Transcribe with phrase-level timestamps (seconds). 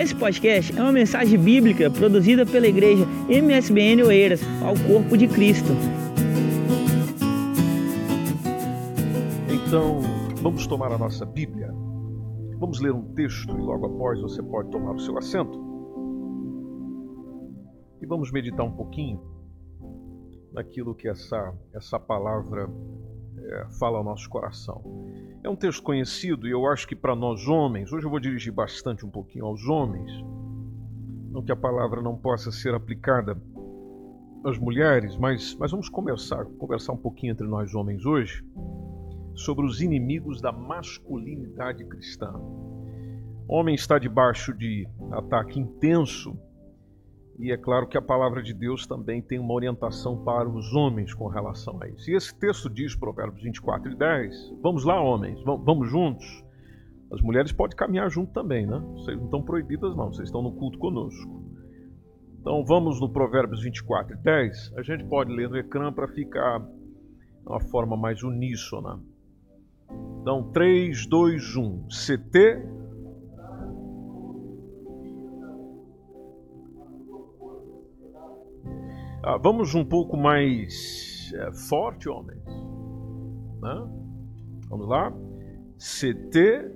[0.00, 5.68] Esse podcast é uma mensagem bíblica produzida pela igreja MSBN Oeiras ao Corpo de Cristo.
[9.46, 10.00] Então,
[10.40, 11.70] vamos tomar a nossa Bíblia.
[12.58, 15.62] Vamos ler um texto e logo após você pode tomar o seu assento.
[18.00, 19.20] E vamos meditar um pouquinho
[20.50, 22.70] naquilo que essa, essa palavra
[23.50, 24.82] é, fala ao nosso coração.
[25.42, 28.52] É um texto conhecido e eu acho que para nós homens, hoje eu vou dirigir
[28.52, 30.10] bastante um pouquinho aos homens,
[31.30, 33.40] não que a palavra não possa ser aplicada
[34.44, 38.44] às mulheres, mas, mas vamos conversar, conversar um pouquinho entre nós homens hoje
[39.34, 42.32] sobre os inimigos da masculinidade cristã.
[43.48, 46.38] O homem está debaixo de ataque intenso
[47.40, 51.14] e é claro que a palavra de Deus também tem uma orientação para os homens
[51.14, 52.10] com relação a isso.
[52.10, 56.26] E esse texto diz, Provérbios 24 e 10, vamos lá, homens, vamos juntos.
[57.10, 58.78] As mulheres podem caminhar junto também, né?
[58.92, 61.42] Vocês não estão proibidas, não, vocês estão no culto conosco.
[62.40, 64.74] Então vamos no Provérbios 24 e 10.
[64.76, 66.62] A gente pode ler no ecrã para ficar
[67.44, 69.00] uma forma mais uníssona.
[70.20, 71.88] Então, 3, 2, 1.
[71.88, 72.79] CT
[79.22, 82.42] Ah, vamos um pouco mais é, forte, homens.
[83.60, 83.88] Né?
[84.68, 85.12] Vamos lá.
[85.76, 86.70] CT.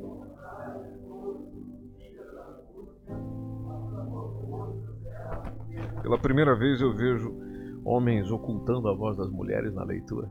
[6.02, 7.34] Pela primeira vez eu vejo
[7.82, 10.30] homens ocultando a voz das mulheres na leitura.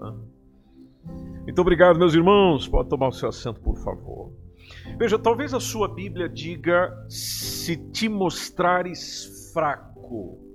[0.00, 0.14] Né?
[1.44, 2.68] Muito obrigado, meus irmãos.
[2.68, 4.32] Pode tomar o seu assento, por favor.
[4.98, 10.47] Veja, talvez a sua Bíblia diga: se te mostrares fraco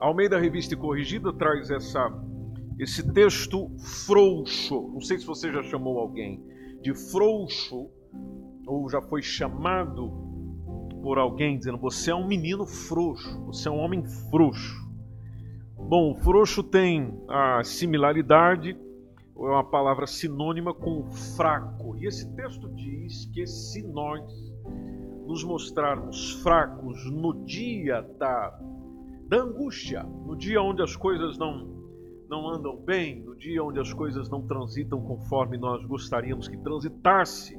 [0.00, 2.08] Almeida Revista Corrigida traz essa,
[2.78, 3.68] esse texto
[4.06, 4.90] frouxo.
[4.92, 6.40] Não sei se você já chamou alguém
[6.80, 7.90] de frouxo
[8.66, 10.10] ou já foi chamado
[11.02, 14.88] por alguém dizendo você é um menino frouxo, você é um homem frouxo.
[15.76, 21.96] Bom, frouxo tem a similaridade, é uma palavra sinônima com fraco.
[21.96, 24.22] E esse texto diz que se nós
[25.26, 28.58] nos mostrarmos fracos no dia da
[29.28, 31.76] da angústia, no dia onde as coisas não
[32.28, 37.58] não andam bem, no dia onde as coisas não transitam conforme nós gostaríamos que transitasse.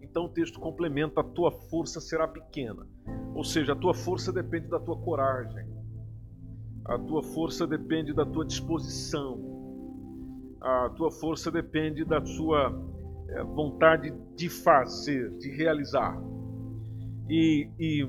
[0.00, 2.86] Então o texto complementa: a tua força será pequena.
[3.34, 5.66] Ou seja, a tua força depende da tua coragem.
[6.84, 9.38] A tua força depende da tua disposição.
[10.60, 12.74] A tua força depende da sua
[13.28, 16.18] é, vontade de fazer, de realizar.
[17.28, 18.08] E, e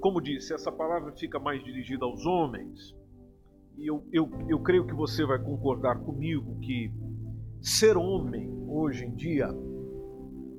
[0.00, 2.94] como disse, essa palavra fica mais dirigida aos homens,
[3.76, 6.92] e eu, eu, eu creio que você vai concordar comigo que
[7.60, 9.48] ser homem hoje em dia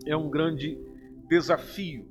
[0.05, 0.79] é um grande
[1.27, 2.07] desafio.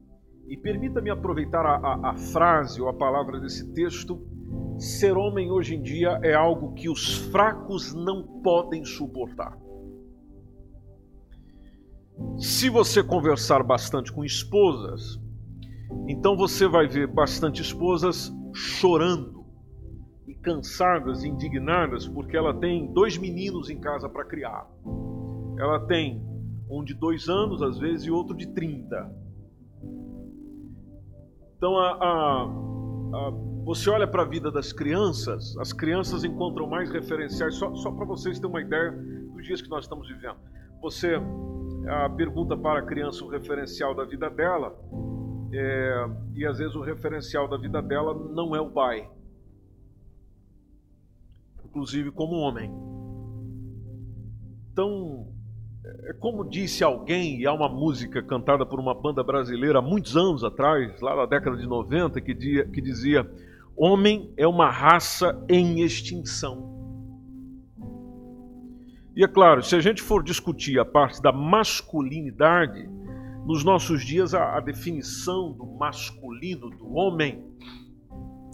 [0.46, 4.22] E permita-me aproveitar a, a, a, frase ou a palavra desse texto:
[4.78, 9.58] ser homem hoje em dia é algo que os fracos não podem suportar.
[12.38, 15.20] Se você conversar bastante com esposas,
[16.06, 19.44] então você vai ver bastante esposas chorando
[20.26, 24.66] e cansadas, indignadas, porque ela tem dois meninos em casa para criar.
[25.58, 26.22] Ela tem
[26.70, 29.10] um de dois anos, às vezes, e outro de trinta.
[31.56, 33.30] Então, a, a, a,
[33.64, 38.04] você olha para a vida das crianças, as crianças encontram mais referenciais, só, só para
[38.04, 40.36] vocês terem uma ideia dos dias que nós estamos vivendo.
[40.80, 41.18] Você
[42.16, 44.78] pergunta para a criança o referencial da vida dela,
[45.52, 49.08] é, e às vezes o referencial da vida dela não é o pai,
[51.64, 52.70] inclusive como homem.
[54.72, 55.26] Então,
[56.04, 60.16] é como disse alguém, e há uma música cantada por uma banda brasileira há muitos
[60.16, 63.28] anos atrás, lá na década de 90, que, dia, que dizia:
[63.76, 66.76] Homem é uma raça em extinção.
[69.16, 72.88] E é claro, se a gente for discutir a parte da masculinidade,
[73.48, 77.42] nos nossos dias, a, a definição do masculino, do homem,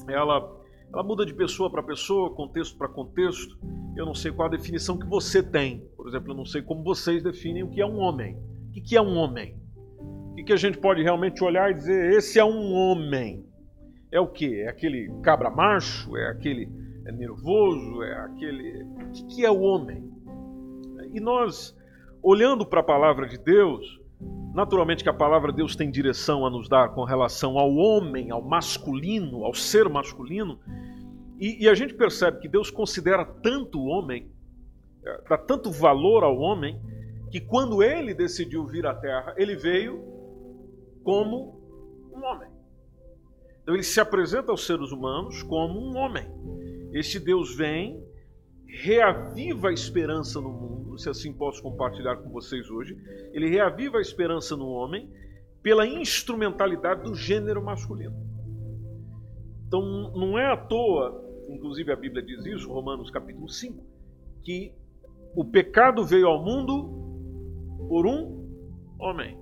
[0.08, 0.48] ela,
[0.92, 3.58] ela muda de pessoa para pessoa, contexto para contexto.
[3.96, 5.84] Eu não sei qual a definição que você tem.
[5.96, 8.38] Por exemplo, eu não sei como vocês definem o que é um homem.
[8.68, 9.56] O que é um homem?
[9.98, 13.44] O que a gente pode realmente olhar e dizer, esse é um homem?
[14.12, 14.60] É o que?
[14.60, 16.16] É aquele cabra macho?
[16.16, 16.70] É aquele
[17.04, 18.00] é nervoso?
[18.04, 18.84] É aquele.
[18.84, 20.08] O que é o homem?
[21.12, 21.76] E nós,
[22.22, 24.03] olhando para a palavra de Deus,
[24.54, 28.30] Naturalmente que a palavra de Deus tem direção a nos dar com relação ao homem,
[28.30, 30.60] ao masculino, ao ser masculino,
[31.40, 34.30] e, e a gente percebe que Deus considera tanto o homem,
[35.04, 36.80] é, dá tanto valor ao homem,
[37.30, 40.00] que quando ele decidiu vir à Terra, ele veio
[41.02, 41.60] como
[42.12, 42.48] um homem.
[43.60, 46.30] Então ele se apresenta aos seres humanos como um homem.
[46.92, 48.00] Este Deus vem,
[48.82, 52.96] reaviva a esperança no mundo, se assim posso compartilhar com vocês hoje.
[53.32, 55.10] Ele reaviva a esperança no homem
[55.62, 58.16] pela instrumentalidade do gênero masculino.
[59.66, 63.82] Então não é à toa, inclusive a Bíblia diz isso, Romanos capítulo 5,
[64.42, 64.74] que
[65.34, 68.44] o pecado veio ao mundo por um
[68.98, 69.38] homem.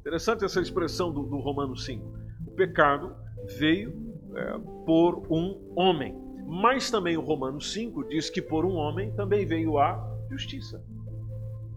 [0.00, 2.04] Interessante essa expressão do, do Romanos 5.
[2.46, 3.14] O pecado
[3.58, 3.92] veio
[4.34, 6.23] é, por um homem.
[6.46, 9.98] Mas também o Romanos 5 diz que por um homem também veio a
[10.30, 10.82] justiça.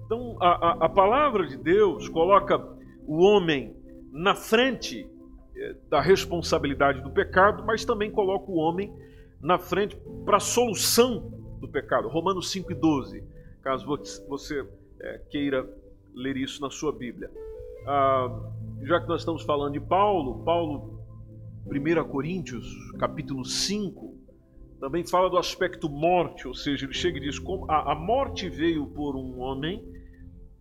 [0.06, 2.58] Então a, a, a palavra de Deus coloca
[3.06, 3.75] o homem
[4.12, 5.10] na frente
[5.56, 8.94] é, da responsabilidade do pecado, mas também coloca o homem
[9.42, 12.08] na frente para a solução do pecado.
[12.08, 13.24] Romanos 5 e 12,
[13.62, 13.86] caso
[14.28, 14.68] você
[15.00, 15.68] é, queira
[16.14, 17.31] ler isso na sua Bíblia.
[17.86, 18.28] Ah,
[18.81, 21.00] já que nós estamos falando de Paulo, Paulo,
[21.66, 22.68] 1 Coríntios,
[23.00, 24.06] capítulo 5,
[24.79, 28.85] também fala do aspecto morte, ou seja, ele chega e diz: como a, morte veio
[28.88, 29.83] por um homem,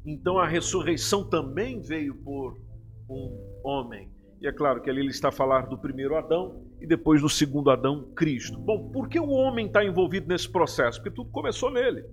[0.05, 2.59] então a ressurreição também veio por
[3.09, 4.11] um homem.
[4.41, 7.29] E é claro que ali ele está a falar do primeiro Adão e depois do
[7.29, 8.59] segundo Adão, Cristo.
[8.59, 10.99] Bom, por que o homem está envolvido nesse processo?
[11.01, 12.05] Porque tudo começou nele.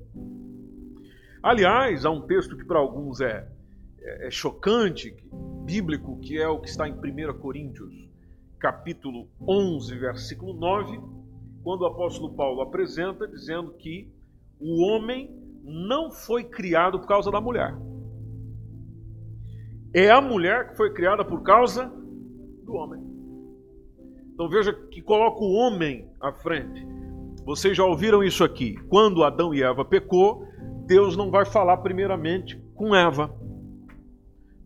[1.41, 3.45] Aliás, há um texto que para alguns é,
[3.99, 5.13] é, é chocante,
[5.65, 7.93] bíblico, que é o que está em 1 Coríntios,
[8.57, 10.99] capítulo 11, versículo 9,
[11.63, 14.11] quando o apóstolo Paulo apresenta dizendo que
[14.59, 15.29] o homem
[15.63, 17.75] não foi criado por causa da mulher.
[19.93, 21.85] É a mulher que foi criada por causa
[22.65, 23.01] do homem.
[24.33, 26.85] Então veja que coloca o homem à frente.
[27.45, 28.75] Vocês já ouviram isso aqui.
[28.89, 30.47] Quando Adão e Eva pecou,
[30.85, 33.33] Deus não vai falar primeiramente com Eva.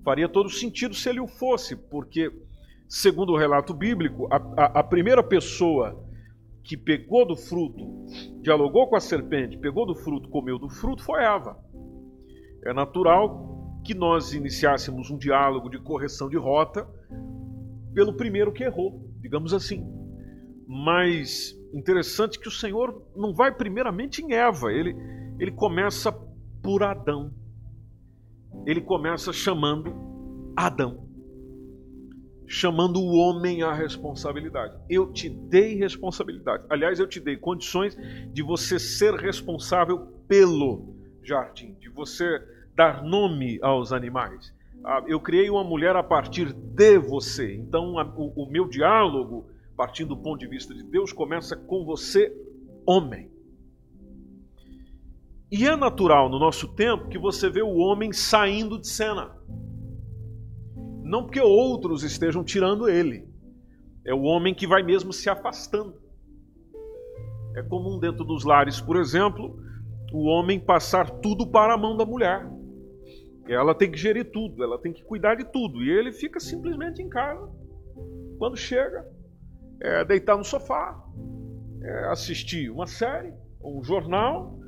[0.04, 2.32] Faria todo sentido se ele o fosse, porque,
[2.88, 6.07] segundo o relato bíblico, a, a, a primeira pessoa
[6.68, 8.06] que pegou do fruto,
[8.42, 11.58] dialogou com a serpente, pegou do fruto, comeu do fruto, foi Eva.
[12.66, 16.86] É natural que nós iniciássemos um diálogo de correção de rota
[17.94, 19.88] pelo primeiro que errou, digamos assim.
[20.68, 24.94] Mas interessante que o Senhor não vai primeiramente em Eva, ele,
[25.40, 26.12] ele começa
[26.62, 27.34] por Adão.
[28.66, 29.96] Ele começa chamando
[30.54, 31.07] Adão,
[32.48, 34.74] chamando o homem à responsabilidade.
[34.90, 36.64] Eu te dei responsabilidade.
[36.70, 37.98] Aliás, eu te dei condições
[38.32, 42.42] de você ser responsável pelo jardim, de você
[42.74, 44.54] dar nome aos animais,
[44.84, 47.56] ah, eu criei uma mulher a partir de você.
[47.56, 52.34] Então, o, meu diálogo, partindo do ponto de vista de Deus, começa com você,
[52.86, 53.30] homem.
[55.52, 59.36] E é natural no nosso tempo que você vê o homem saindo de cena.
[61.08, 63.26] Não porque outros estejam tirando ele.
[64.06, 65.96] É o homem que vai mesmo se afastando.
[67.56, 69.58] É comum dentro dos lares, por exemplo,
[70.12, 72.46] o homem passar tudo para a mão da mulher.
[73.48, 75.82] Ela tem que gerir tudo, ela tem que cuidar de tudo.
[75.82, 77.50] E ele fica simplesmente em casa.
[78.38, 79.10] Quando chega,
[79.80, 81.02] é deitar no sofá,
[81.82, 83.34] é assistir uma série,
[83.64, 84.60] um jornal.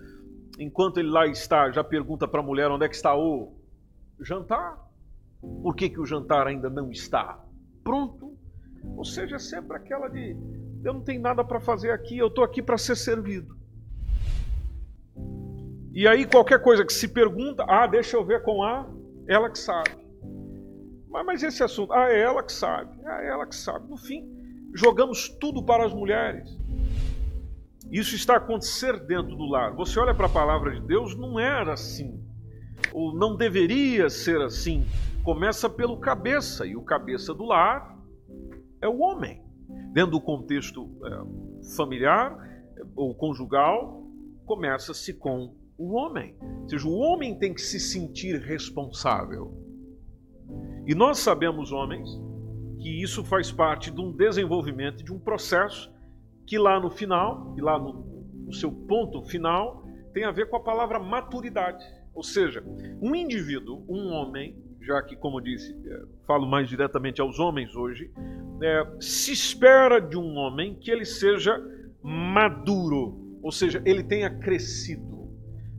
[0.57, 3.53] Enquanto ele lá está, já pergunta para a mulher onde é que está o
[4.21, 4.88] jantar.
[5.41, 7.43] Por que, que o jantar ainda não está
[7.83, 8.37] pronto?
[8.95, 10.35] Ou seja, é sempre aquela de
[10.83, 13.57] eu não tenho nada para fazer aqui, eu estou aqui para ser servido.
[15.91, 18.87] E aí qualquer coisa que se pergunta, ah, deixa eu ver com a,
[19.27, 19.91] ela que sabe.
[21.09, 23.89] Mas, mas esse assunto, ah, é ela que sabe, ah, é ela que sabe.
[23.89, 24.23] No fim,
[24.73, 26.57] jogamos tudo para as mulheres.
[27.91, 29.73] Isso está a acontecer dentro do lar.
[29.73, 32.23] Você olha para a palavra de Deus, não era assim.
[32.93, 34.85] Ou não deveria ser assim.
[35.23, 37.97] Começa pelo cabeça, e o cabeça do lar
[38.81, 39.43] é o homem.
[39.91, 42.37] Dentro do contexto é, familiar
[42.95, 44.03] ou conjugal,
[44.45, 46.35] começa-se com o homem.
[46.63, 49.53] Ou seja, o homem tem que se sentir responsável.
[50.87, 52.09] E nós sabemos, homens,
[52.79, 55.93] que isso faz parte de um desenvolvimento, de um processo
[56.47, 57.93] que lá no final, e lá no,
[58.45, 59.83] no seu ponto final,
[60.13, 61.83] tem a ver com a palavra maturidade.
[62.13, 62.63] Ou seja,
[63.01, 64.57] um indivíduo, um homem,
[64.89, 68.11] já que, como disse, é, falo mais diretamente aos homens hoje,
[68.61, 71.61] é, se espera de um homem que ele seja
[72.01, 75.29] maduro, ou seja, ele tenha crescido.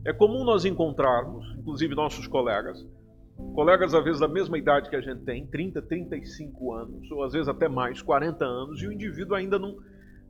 [0.05, 2.87] É comum nós encontrarmos, inclusive nossos colegas,
[3.53, 7.33] colegas às vezes da mesma idade que a gente tem, 30, 35 anos, ou às
[7.33, 9.77] vezes até mais, 40 anos, e o indivíduo ainda não,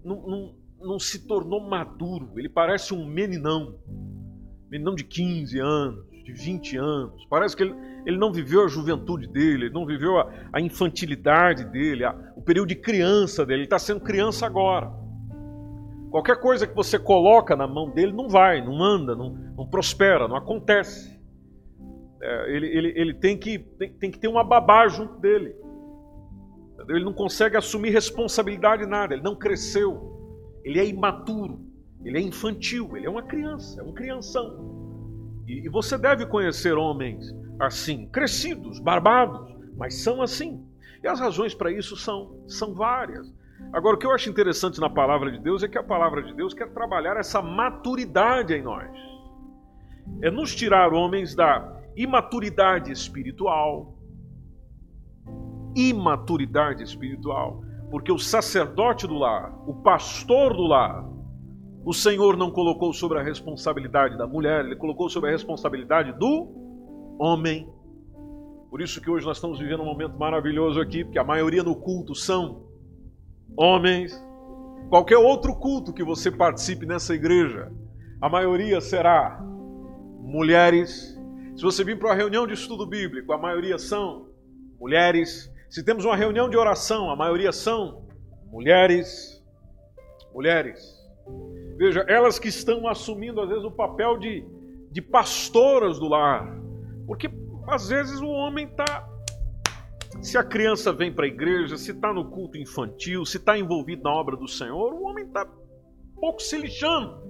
[0.03, 2.31] não, não, não se tornou maduro.
[2.35, 3.75] Ele parece um meninão,
[4.71, 6.11] meninão de 15 anos.
[6.23, 7.25] de 20 anos.
[7.29, 11.65] Parece que ele, ele não viveu a juventude dele, ele não viveu a, a infantilidade
[11.65, 13.59] dele, a, o período de criança dele.
[13.59, 14.91] Ele está sendo criança agora.
[16.09, 20.27] Qualquer coisa que você coloca na mão dele não vai, não anda, não, não prospera,
[20.27, 21.17] não acontece.
[22.21, 25.55] É, ele, ele, ele tem, que, tem, tem que ter uma babá junto dele.
[26.89, 31.61] Ele não consegue assumir responsabilidade de nada, ele não cresceu, ele é imaturo,
[32.03, 35.43] ele é infantil, ele é uma criança, é um crianção.
[35.47, 37.23] E, e você deve conhecer homens
[37.61, 40.65] assim, crescidos, barbados, mas são assim.
[41.03, 43.31] E as razões para isso são, são várias.
[43.71, 46.33] Agora, o que eu acho interessante na palavra de Deus é que a palavra de
[46.33, 48.89] Deus quer trabalhar essa maturidade em nós.
[50.21, 53.95] É nos tirar homens da imaturidade espiritual.
[55.75, 57.63] Imaturidade espiritual.
[57.89, 61.05] Porque o sacerdote do lar, o pastor do lar,
[61.85, 66.60] o Senhor não colocou sobre a responsabilidade da mulher, ele colocou sobre a responsabilidade do
[67.21, 67.69] homem.
[68.71, 71.75] Por isso que hoje nós estamos vivendo um momento maravilhoso aqui, porque a maioria no
[71.75, 72.65] culto são
[73.55, 74.19] homens.
[74.89, 77.71] Qualquer outro culto que você participe nessa igreja,
[78.19, 79.39] a maioria será
[80.19, 81.15] mulheres.
[81.55, 84.29] Se você vir para uma reunião de estudo bíblico, a maioria são
[84.79, 85.51] mulheres.
[85.69, 88.03] Se temos uma reunião de oração, a maioria são
[88.51, 89.43] mulheres.
[90.33, 90.99] Mulheres.
[91.77, 94.43] Veja, elas que estão assumindo às vezes o papel de,
[94.89, 96.60] de pastoras do lar.
[97.11, 97.29] Porque
[97.67, 99.05] às vezes o homem está.
[100.21, 104.03] Se a criança vem para a igreja, se está no culto infantil, se está envolvido
[104.03, 105.45] na obra do Senhor, o homem está
[106.15, 107.21] pouco se lixando.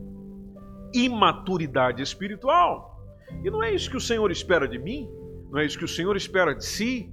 [0.94, 3.04] Imaturidade espiritual.
[3.44, 5.10] E não é isso que o Senhor espera de mim,
[5.50, 7.12] não é isso que o Senhor espera de si.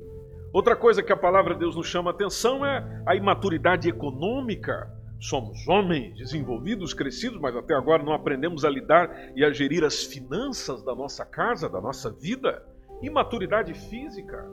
[0.52, 4.92] Outra coisa que a palavra de Deus nos chama a atenção é a imaturidade econômica.
[5.20, 10.04] Somos homens desenvolvidos, crescidos, mas até agora não aprendemos a lidar e a gerir as
[10.04, 12.64] finanças da nossa casa, da nossa vida.
[13.02, 14.48] Imaturidade física.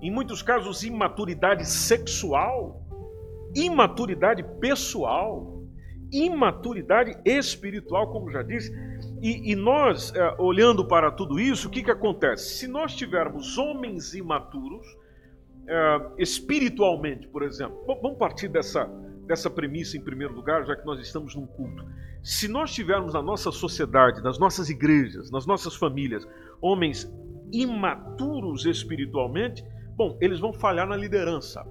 [0.00, 2.86] Em muitos casos, imaturidade sexual.
[3.54, 5.64] Imaturidade pessoal.
[6.12, 8.72] Imaturidade espiritual, como já disse.
[9.20, 12.58] E, e nós, é, olhando para tudo isso, o que, que acontece?
[12.58, 14.86] Se nós tivermos homens imaturos,
[15.66, 18.88] é, espiritualmente, por exemplo, vamos partir dessa
[19.26, 21.84] dessa premissa em primeiro lugar, já que nós estamos num culto.
[22.22, 26.26] Se nós tivermos na nossa sociedade, nas nossas igrejas, nas nossas famílias,
[26.60, 27.10] homens
[27.52, 29.64] imaturos espiritualmente,
[29.96, 31.64] bom, eles vão falhar na liderança.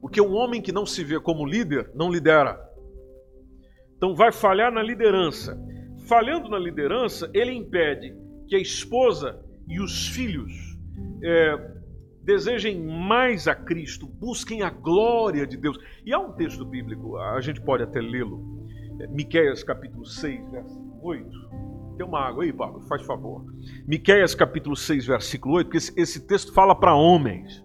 [0.00, 2.60] Porque um homem que não se vê como líder, não lidera.
[3.96, 5.58] Então vai falhar na liderança.
[6.06, 8.14] Falhando na liderança, ele impede
[8.46, 10.52] que a esposa e os filhos
[11.22, 11.74] é,
[12.24, 15.78] desejem mais a Cristo, busquem a glória de Deus.
[16.04, 18.66] E há um texto bíblico, a gente pode até lê-lo,
[18.98, 21.30] é, Miqueias capítulo 6, versículo 8.
[21.96, 23.44] Tem uma água aí, Pablo, faz favor.
[23.86, 27.62] Miqueias capítulo 6, versículo 8, porque esse, esse texto fala para homens.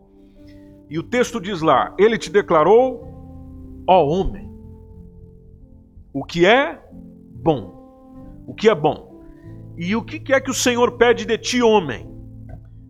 [0.89, 4.51] E o texto diz lá: Ele te declarou, ó homem,
[6.13, 6.79] o que é
[7.33, 8.43] bom.
[8.45, 9.23] O que é bom.
[9.77, 12.18] E o que é que o Senhor pede de ti, homem?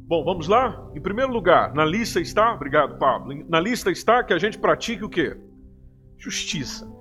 [0.09, 0.89] Bom, vamos lá?
[0.95, 5.05] Em primeiro lugar, na lista está, obrigado Pablo, na lista está que a gente pratique
[5.05, 5.37] o quê?
[6.17, 6.91] Justiça.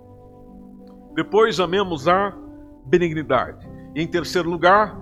[1.15, 2.37] Depois amemos a
[2.85, 3.67] benignidade.
[3.95, 4.95] E em terceiro lugar,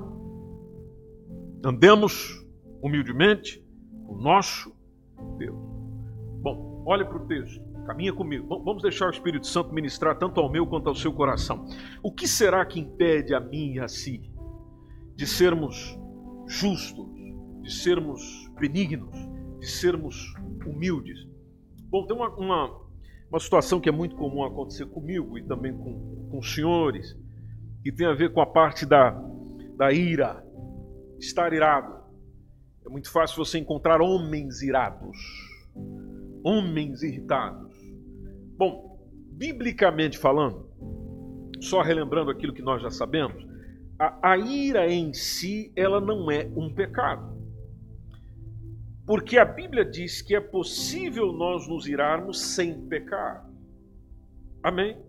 [1.64, 2.46] andemos
[2.80, 3.60] humildemente
[4.06, 4.72] o nosso
[5.36, 5.58] Deus.
[6.42, 8.46] Bom, olhe para o texto, caminha comigo.
[8.64, 11.66] Vamos deixar o Espírito Santo ministrar tanto ao meu quanto ao seu coração.
[12.04, 14.30] O que será que impede a mim e a si
[15.16, 15.98] de sermos
[16.46, 17.15] justos,
[17.66, 19.12] de sermos benignos,
[19.58, 20.32] de sermos
[20.64, 21.18] humildes.
[21.90, 22.80] Bom, tem uma, uma,
[23.28, 27.18] uma situação que é muito comum acontecer comigo e também com, com os senhores,
[27.82, 29.10] que tem a ver com a parte da,
[29.76, 30.46] da ira,
[31.18, 32.04] estar irado.
[32.86, 35.18] É muito fácil você encontrar homens irados,
[36.44, 37.76] homens irritados.
[38.56, 38.96] Bom,
[39.32, 40.70] biblicamente falando,
[41.60, 43.44] só relembrando aquilo que nós já sabemos,
[43.98, 47.35] a, a ira em si, ela não é um pecado.
[49.06, 53.48] Porque a Bíblia diz que é possível nós nos irarmos sem pecar.
[54.60, 55.00] Amém?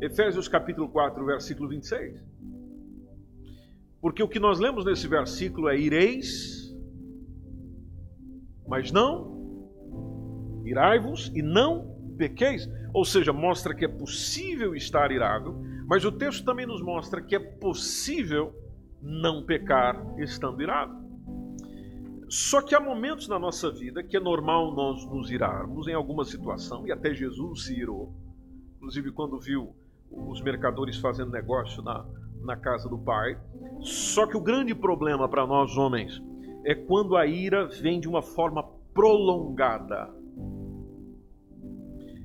[0.00, 2.24] Efésios capítulo 4, versículo 26.
[4.00, 6.72] Porque o que nós lemos nesse versículo é: ireis,
[8.68, 12.68] mas não, irai-vos e não pequeis.
[12.94, 17.34] Ou seja, mostra que é possível estar irado, mas o texto também nos mostra que
[17.34, 18.54] é possível
[19.00, 21.01] não pecar estando irado.
[22.32, 26.24] Só que há momentos na nossa vida que é normal nós nos irarmos em alguma
[26.24, 28.10] situação, e até Jesus se irou.
[28.76, 29.76] Inclusive, quando viu
[30.10, 32.06] os mercadores fazendo negócio na,
[32.42, 33.38] na casa do Pai.
[33.80, 36.22] Só que o grande problema para nós homens
[36.64, 38.62] é quando a ira vem de uma forma
[38.94, 40.08] prolongada.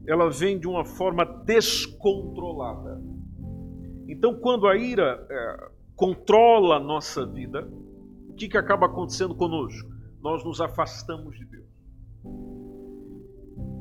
[0.07, 3.03] Ela vem de uma forma descontrolada.
[4.07, 7.67] Então, quando a ira é, controla a nossa vida,
[8.29, 9.96] o que, que acaba acontecendo conosco?
[10.27, 11.65] Nós nos afastamos de Deus.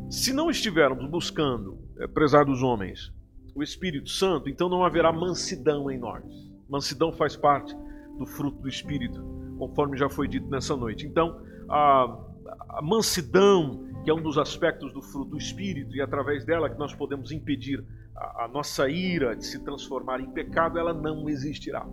[0.09, 3.13] Se não estivermos buscando, é, prezados homens,
[3.53, 6.23] o Espírito Santo, então não haverá mansidão em nós.
[6.69, 7.77] Mansidão faz parte
[8.17, 9.21] do fruto do Espírito,
[9.59, 11.05] conforme já foi dito nessa noite.
[11.05, 12.17] Então, a,
[12.69, 16.79] a mansidão, que é um dos aspectos do fruto do Espírito, e através dela que
[16.79, 17.85] nós podemos impedir
[18.15, 21.85] a, a nossa ira de se transformar em pecado, ela não existirá.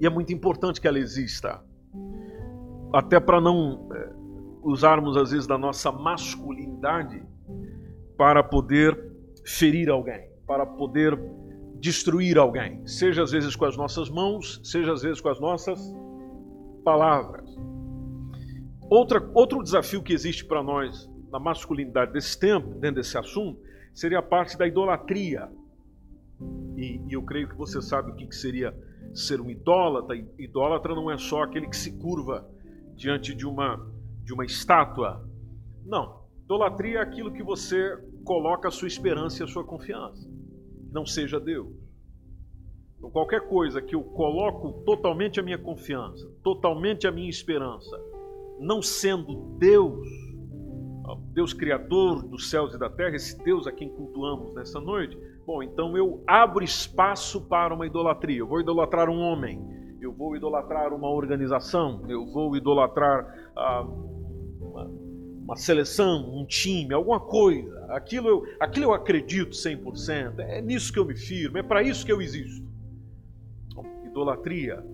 [0.00, 1.62] E é muito importante que ela exista,
[2.92, 4.12] até para não é,
[4.62, 7.22] usarmos às vezes da nossa masculinidade
[8.16, 8.98] para poder
[9.44, 11.18] ferir alguém, para poder
[11.80, 15.80] destruir alguém, seja às vezes com as nossas mãos, seja às vezes com as nossas
[16.84, 17.56] palavras.
[18.88, 23.58] Outra, outro desafio que existe para nós na masculinidade desse tempo, dentro desse assunto,
[23.94, 25.48] seria a parte da idolatria.
[26.76, 28.74] E, e eu creio que você sabe o que, que seria
[29.14, 30.16] ser um idólatra.
[30.38, 32.46] Idólatra não é só aquele que se curva
[32.94, 33.84] diante de uma,
[34.24, 35.28] de uma estátua.
[35.84, 36.22] Não.
[36.44, 40.28] Idolatria é aquilo que você coloca a sua esperança e a sua confiança.
[40.90, 41.72] Não seja Deus.
[43.02, 48.00] Então, qualquer coisa que eu coloco totalmente a minha confiança, totalmente a minha esperança,
[48.60, 50.06] não sendo Deus,
[51.32, 55.64] Deus Criador dos céus e da terra, esse Deus a quem cultuamos nessa noite, bom,
[55.64, 58.38] então eu abro espaço para uma idolatria.
[58.38, 59.60] Eu vou idolatrar um homem,
[60.02, 63.82] eu vou idolatrar uma organização, eu vou idolatrar ah,
[64.60, 67.86] uma, uma seleção, um time, alguma coisa.
[67.90, 72.04] Aquilo eu, aquilo eu acredito 100%, é nisso que eu me firmo, é para isso
[72.04, 72.66] que eu existo.
[74.04, 74.84] Idolatria.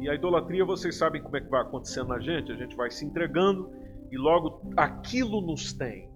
[0.00, 2.90] E a idolatria, vocês sabem como é que vai acontecendo na gente, a gente vai
[2.90, 3.70] se entregando
[4.10, 6.10] e logo aquilo nos tem.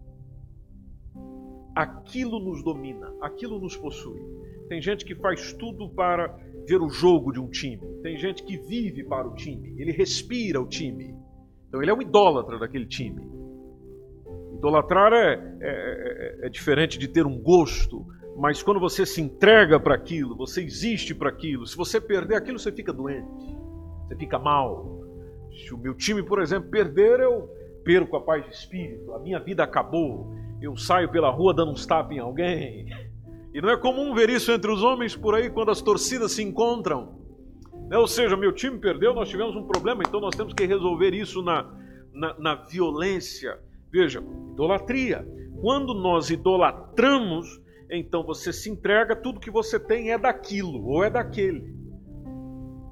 [1.77, 4.21] Aquilo nos domina, aquilo nos possui.
[4.69, 6.37] Tem gente que faz tudo para
[6.67, 7.83] ver o jogo de um time.
[8.03, 11.15] Tem gente que vive para o time, ele respira o time.
[11.69, 13.23] Então ele é um idólatra daquele time.
[14.55, 19.79] Idolatrar é, é, é, é diferente de ter um gosto, mas quando você se entrega
[19.79, 21.67] para aquilo, você existe para aquilo.
[21.67, 23.57] Se você perder aquilo, você fica doente,
[24.07, 25.01] você fica mal.
[25.53, 27.49] Se o meu time, por exemplo, perder, eu
[27.85, 31.87] perco a paz de espírito, a minha vida acabou, eu saio pela rua dando uns
[31.87, 32.87] tapas em alguém.
[33.57, 36.43] E não é comum ver isso entre os homens por aí quando as torcidas se
[36.43, 37.19] encontram.
[37.91, 41.41] Ou seja, meu time perdeu, nós tivemos um problema, então nós temos que resolver isso
[41.41, 41.63] na,
[42.13, 43.59] na, na violência.
[43.91, 45.27] Veja, idolatria.
[45.63, 47.59] Quando nós idolatramos,
[47.91, 51.75] então você se entrega, tudo que você tem é daquilo ou é daquele.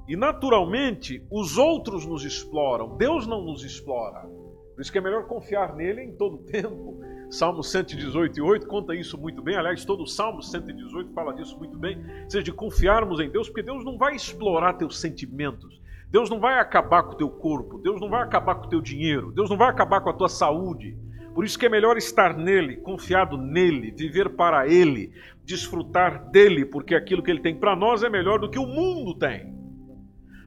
[0.07, 4.27] E naturalmente, os outros nos exploram, Deus não nos explora.
[4.75, 6.99] Por isso que é melhor confiar nele em todo tempo.
[7.29, 9.55] Salmo 118 e 8 conta isso muito bem.
[9.55, 11.97] Aliás, todo o Salmo 118 fala disso muito bem.
[11.97, 15.81] Ou seja, de confiarmos em Deus, porque Deus não vai explorar teus sentimentos.
[16.11, 18.81] Deus não vai acabar com o teu corpo, Deus não vai acabar com o teu
[18.81, 20.97] dinheiro, Deus não vai acabar com a tua saúde.
[21.33, 25.11] Por isso que é melhor estar nele, confiado nele, viver para ele,
[25.43, 29.15] desfrutar dele, porque aquilo que ele tem para nós é melhor do que o mundo
[29.15, 29.54] tem.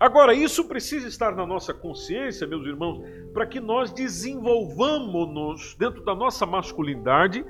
[0.01, 6.15] Agora, isso precisa estar na nossa consciência, meus irmãos, para que nós desenvolvamos-nos dentro da
[6.15, 7.45] nossa masculinidade,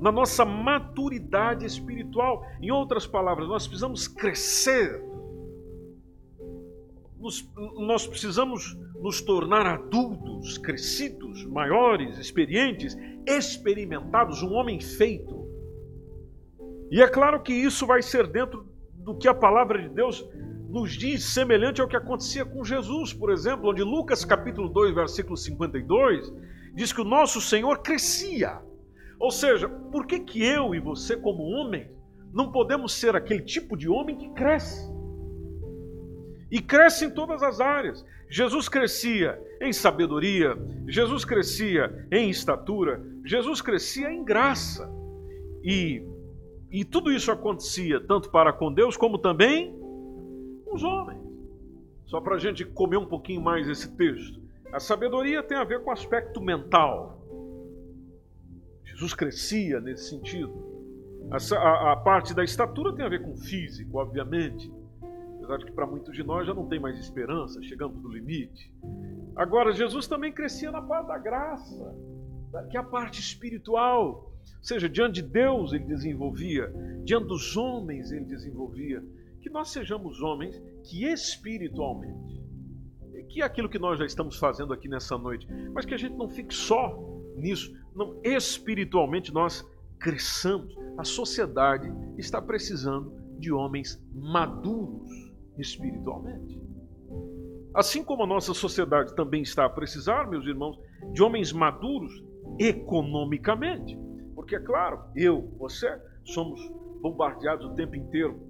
[0.00, 2.46] na nossa maturidade espiritual.
[2.60, 5.02] Em outras palavras, nós precisamos crescer
[7.18, 15.46] nos, nós precisamos nos tornar adultos, crescidos, maiores, experientes, experimentados, um homem feito.
[16.90, 20.24] E é claro que isso vai ser dentro do que a palavra de Deus
[20.68, 25.36] nos diz, semelhante ao que acontecia com Jesus, por exemplo, onde Lucas capítulo 2, versículo
[25.36, 26.30] 52,
[26.74, 28.60] diz que o nosso Senhor crescia.
[29.18, 31.90] Ou seja, por que, que eu e você, como homem,
[32.34, 34.86] não podemos ser aquele tipo de homem que cresce?
[36.50, 38.04] E cresce em todas as áreas.
[38.30, 40.54] Jesus crescia em sabedoria,
[40.86, 44.88] Jesus crescia em estatura, Jesus crescia em graça.
[45.64, 46.02] E,
[46.70, 49.87] e tudo isso acontecia tanto para com Deus como também
[50.68, 51.20] com os homens.
[52.06, 54.40] Só para a gente comer um pouquinho mais esse texto.
[54.72, 57.22] A sabedoria tem a ver com o aspecto mental.
[58.84, 60.52] Jesus crescia nesse sentido.
[61.30, 64.70] A, a, a parte da estatura tem a ver com o físico, obviamente
[65.48, 68.70] apesar de que para muitos de nós já não tem mais esperança, chegamos no limite.
[69.34, 71.94] Agora, Jesus também crescia na parte da graça,
[72.70, 74.30] que é a parte espiritual.
[74.58, 76.70] Ou seja, diante de Deus ele desenvolvia,
[77.02, 79.02] diante dos homens ele desenvolvia.
[79.48, 82.38] Que nós sejamos homens que espiritualmente,
[83.30, 86.14] que é aquilo que nós já estamos fazendo aqui nessa noite, mas que a gente
[86.16, 86.96] não fique só
[87.34, 89.66] nisso, não espiritualmente nós
[89.98, 90.76] cresçamos.
[90.98, 95.10] A sociedade está precisando de homens maduros
[95.58, 96.60] espiritualmente.
[97.74, 100.78] Assim como a nossa sociedade também está a precisar, meus irmãos,
[101.12, 102.12] de homens maduros
[102.58, 103.98] economicamente.
[104.34, 106.60] Porque, é claro, eu, você, somos
[107.00, 108.47] bombardeados o tempo inteiro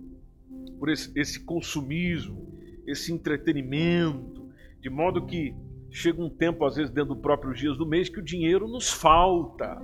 [0.79, 4.49] por esse, esse consumismo, esse entretenimento,
[4.81, 5.55] de modo que
[5.91, 8.91] chega um tempo, às vezes, dentro dos próprios dias do mês, que o dinheiro nos
[8.91, 9.81] falta.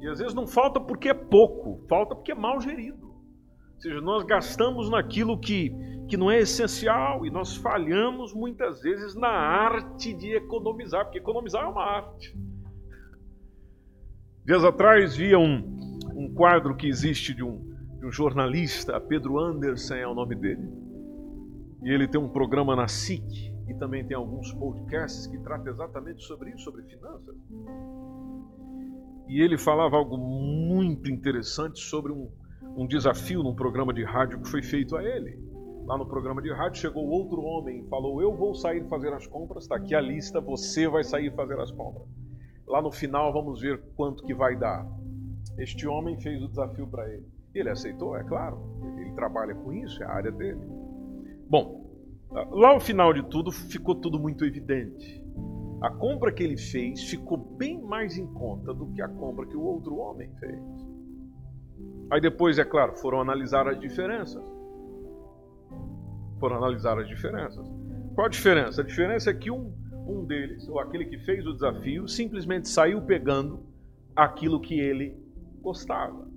[0.00, 3.08] E às vezes não falta porque é pouco, falta porque é mal gerido.
[3.08, 5.72] Ou seja, nós gastamos naquilo que,
[6.08, 11.64] que não é essencial e nós falhamos muitas vezes na arte de economizar, porque economizar
[11.64, 12.36] é uma arte.
[14.44, 17.67] Dias atrás via um, um quadro que existe de um,
[17.98, 20.68] de um jornalista, Pedro Anderson é o nome dele.
[21.82, 26.22] E ele tem um programa na SIC e também tem alguns podcasts que tratam exatamente
[26.24, 27.36] sobre isso, sobre finanças.
[29.28, 32.30] E ele falava algo muito interessante sobre um,
[32.76, 35.38] um desafio num programa de rádio que foi feito a ele.
[35.84, 39.26] Lá no programa de rádio chegou outro homem e falou: Eu vou sair fazer as
[39.26, 42.06] compras, está aqui a lista, você vai sair fazer as compras.
[42.66, 44.86] Lá no final vamos ver quanto que vai dar.
[45.58, 47.37] Este homem fez o desafio para ele.
[47.54, 48.58] Ele aceitou, é claro.
[48.98, 50.60] Ele trabalha com isso, é a área dele.
[51.48, 51.90] Bom,
[52.30, 55.24] lá ao final de tudo ficou tudo muito evidente.
[55.80, 59.56] A compra que ele fez ficou bem mais em conta do que a compra que
[59.56, 60.62] o outro homem fez.
[62.10, 64.42] Aí depois, é claro, foram analisar as diferenças.
[66.40, 67.66] Foram analisar as diferenças.
[68.14, 68.80] Qual a diferença?
[68.80, 69.72] A diferença é que um,
[70.06, 73.60] um deles, ou aquele que fez o desafio, simplesmente saiu pegando
[74.16, 75.16] aquilo que ele
[75.60, 76.27] gostava.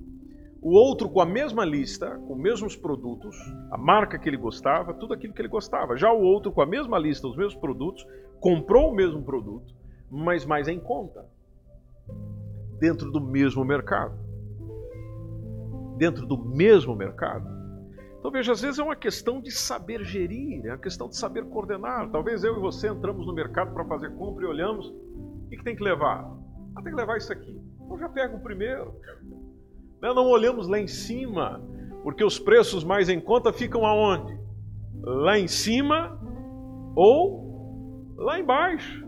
[0.61, 3.35] O outro com a mesma lista, com os mesmos produtos,
[3.71, 5.97] a marca que ele gostava, tudo aquilo que ele gostava.
[5.97, 8.05] Já o outro com a mesma lista, os mesmos produtos,
[8.39, 9.73] comprou o mesmo produto,
[10.09, 11.25] mas mais em conta.
[12.79, 14.15] Dentro do mesmo mercado.
[15.97, 17.49] Dentro do mesmo mercado.
[18.19, 21.43] Então veja, às vezes é uma questão de saber gerir, é uma questão de saber
[21.45, 22.11] coordenar.
[22.11, 25.63] Talvez eu e você entramos no mercado para fazer compra e olhamos, o que, que
[25.63, 26.31] tem que levar?
[26.75, 27.59] Ah, tem que levar isso aqui.
[27.89, 28.93] Eu já pego o primeiro.
[30.01, 31.61] Não olhamos lá em cima,
[32.03, 34.39] porque os preços mais em conta ficam aonde?
[35.01, 36.19] Lá em cima
[36.95, 39.05] ou lá embaixo.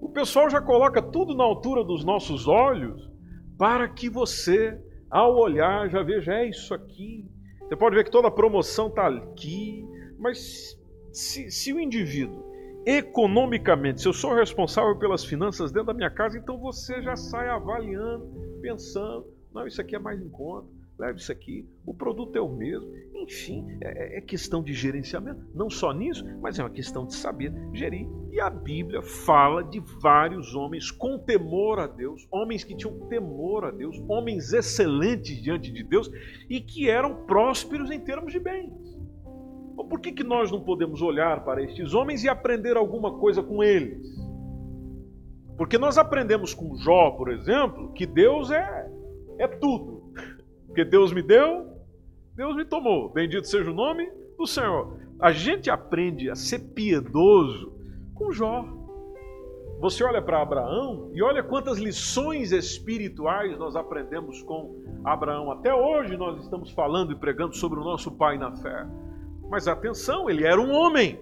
[0.00, 3.08] O pessoal já coloca tudo na altura dos nossos olhos
[3.56, 7.24] para que você, ao olhar, já veja, é isso aqui.
[7.60, 9.86] Você pode ver que toda a promoção está aqui,
[10.18, 10.76] mas
[11.12, 12.50] se, se o indivíduo
[12.84, 17.48] economicamente, se eu sou responsável pelas finanças dentro da minha casa, então você já sai
[17.48, 18.26] avaliando,
[18.62, 20.68] pensando, não, isso aqui é mais em conta.
[21.00, 21.66] Leve isso aqui.
[21.86, 22.92] O produto é o mesmo.
[23.14, 25.40] Enfim, é, é, é questão de gerenciamento.
[25.54, 28.06] Não só nisso, mas é uma questão de saber gerir.
[28.30, 33.64] E a Bíblia fala de vários homens com temor a Deus, homens que tinham temor
[33.64, 36.10] a Deus, homens excelentes diante de Deus
[36.50, 38.70] e que eram prósperos em termos de bens.
[39.88, 43.64] Por que, que nós não podemos olhar para estes homens e aprender alguma coisa com
[43.64, 44.06] eles?
[45.56, 48.89] Porque nós aprendemos com Jó, por exemplo, que Deus é
[49.42, 50.12] é tudo.
[50.66, 51.66] Porque Deus me deu,
[52.34, 53.10] Deus me tomou.
[53.10, 54.96] Bendito seja o nome do Senhor.
[55.18, 57.72] A gente aprende a ser piedoso
[58.14, 58.64] com Jó.
[59.80, 65.50] Você olha para Abraão e olha quantas lições espirituais nós aprendemos com Abraão.
[65.50, 68.86] Até hoje nós estamos falando e pregando sobre o nosso pai na fé.
[69.48, 71.18] Mas atenção, ele era um homem.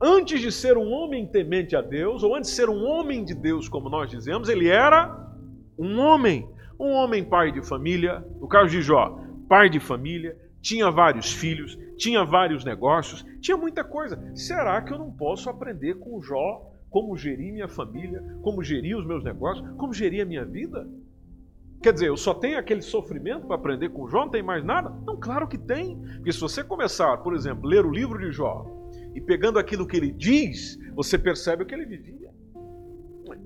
[0.00, 3.34] Antes de ser um homem temente a Deus, ou antes de ser um homem de
[3.34, 5.28] Deus, como nós dizemos, ele era
[5.78, 6.48] um homem.
[6.78, 11.78] Um homem pai de família, no caso de Jó, pai de família, tinha vários filhos,
[11.96, 14.18] tinha vários negócios, tinha muita coisa.
[14.34, 19.06] Será que eu não posso aprender com Jó como gerir minha família, como gerir os
[19.06, 20.88] meus negócios, como gerir a minha vida?
[21.82, 24.88] Quer dizer, eu só tenho aquele sofrimento para aprender com Jó, não tem mais nada?
[25.04, 25.98] Não, claro que tem.
[26.16, 28.64] Porque se você começar, por exemplo, ler o livro de Jó
[29.14, 32.30] e pegando aquilo que ele diz, você percebe o que ele vivia.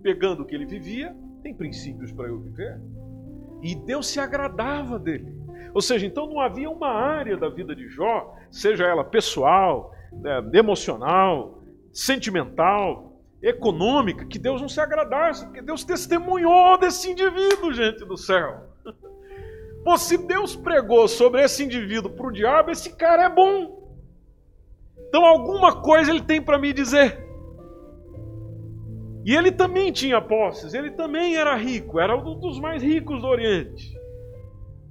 [0.03, 2.81] Pegando o que ele vivia, tem princípios para eu viver.
[3.63, 5.37] E Deus se agradava dele.
[5.75, 10.43] Ou seja, então não havia uma área da vida de Jó, seja ela pessoal, né,
[10.55, 18.17] emocional, sentimental, econômica, que Deus não se agradasse, porque Deus testemunhou desse indivíduo, gente do
[18.17, 18.65] céu.
[19.85, 23.89] Pô, se Deus pregou sobre esse indivíduo para o diabo, esse cara é bom.
[25.09, 27.28] Então alguma coisa ele tem para me dizer.
[29.25, 33.27] E ele também tinha posses, ele também era rico, era um dos mais ricos do
[33.27, 33.99] Oriente.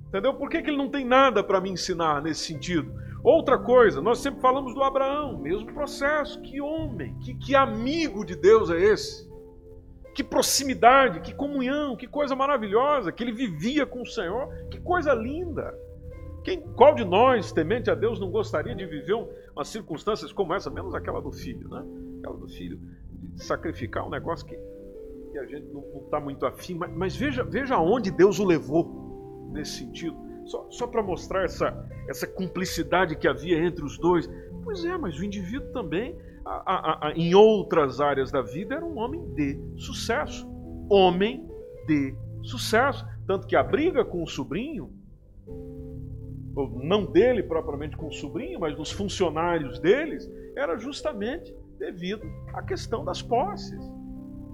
[0.07, 0.33] Entendeu?
[0.33, 2.93] Por que, que ele não tem nada para me ensinar nesse sentido?
[3.23, 6.41] Outra coisa, nós sempre falamos do Abraão, mesmo processo.
[6.41, 9.27] Que homem, que, que amigo de Deus é esse?
[10.15, 15.13] Que proximidade, que comunhão, que coisa maravilhosa, que ele vivia com o Senhor, que coisa
[15.13, 15.77] linda.
[16.43, 20.53] Quem, qual de nós, temente a Deus, não gostaria de viver um, umas circunstâncias como
[20.53, 21.83] essa, menos aquela do filho, né?
[22.19, 22.79] Aquela do filho,
[23.35, 24.57] sacrificar um negócio que,
[25.31, 29.49] que a gente não está muito afim, mas, mas, veja, veja aonde Deus o levou
[29.51, 30.17] nesse sentido.
[30.45, 34.29] Só, só para mostrar essa, essa cumplicidade que havia entre os dois.
[34.63, 38.85] Pois é, mas o indivíduo também, a, a, a, em outras áreas da vida, era
[38.85, 40.47] um homem de sucesso.
[40.89, 41.45] Homem
[41.85, 43.05] de sucesso.
[43.25, 44.89] Tanto que a briga com o sobrinho
[46.81, 53.03] não dele propriamente com o sobrinho, mas dos funcionários deles, era justamente devido à questão
[53.05, 53.79] das posses.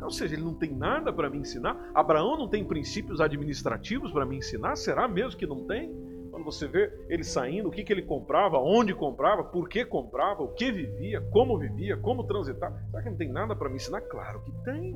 [0.01, 1.91] Ou seja, ele não tem nada para me ensinar.
[1.93, 4.75] Abraão não tem princípios administrativos para me ensinar.
[4.75, 5.93] Será mesmo que não tem?
[6.29, 10.41] Quando você vê ele saindo, o que, que ele comprava, onde comprava, por que comprava,
[10.41, 12.73] o que vivia, como vivia, como transitar.
[12.89, 14.01] Será que não tem nada para me ensinar?
[14.01, 14.93] Claro que tem.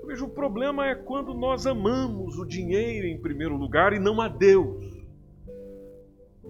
[0.00, 4.20] Eu vejo o problema é quando nós amamos o dinheiro em primeiro lugar e não
[4.20, 4.98] a Deus.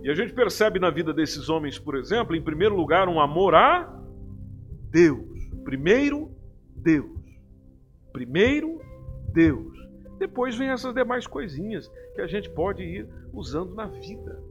[0.02, 3.54] E a gente percebe na vida desses homens, por exemplo, em primeiro lugar, um amor
[3.54, 3.98] a
[4.90, 5.50] Deus.
[5.64, 6.30] Primeiro,
[6.74, 7.18] Deus.
[8.12, 8.80] Primeiro,
[9.32, 9.76] Deus.
[10.18, 14.42] Depois vem essas demais coisinhas que a gente pode ir usando na vida.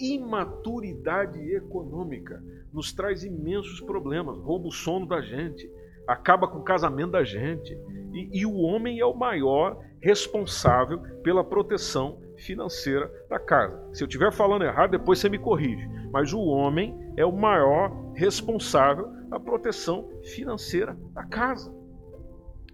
[0.00, 5.70] Imaturidade econômica nos traz imensos problemas, rouba o sono da gente,
[6.06, 7.78] acaba com o casamento da gente.
[8.12, 13.78] E, e o homem é o maior responsável pela proteção financeira da casa.
[13.92, 15.88] Se eu estiver falando errado, depois você me corrige.
[16.12, 21.74] Mas o homem é o maior responsável da proteção financeira da casa.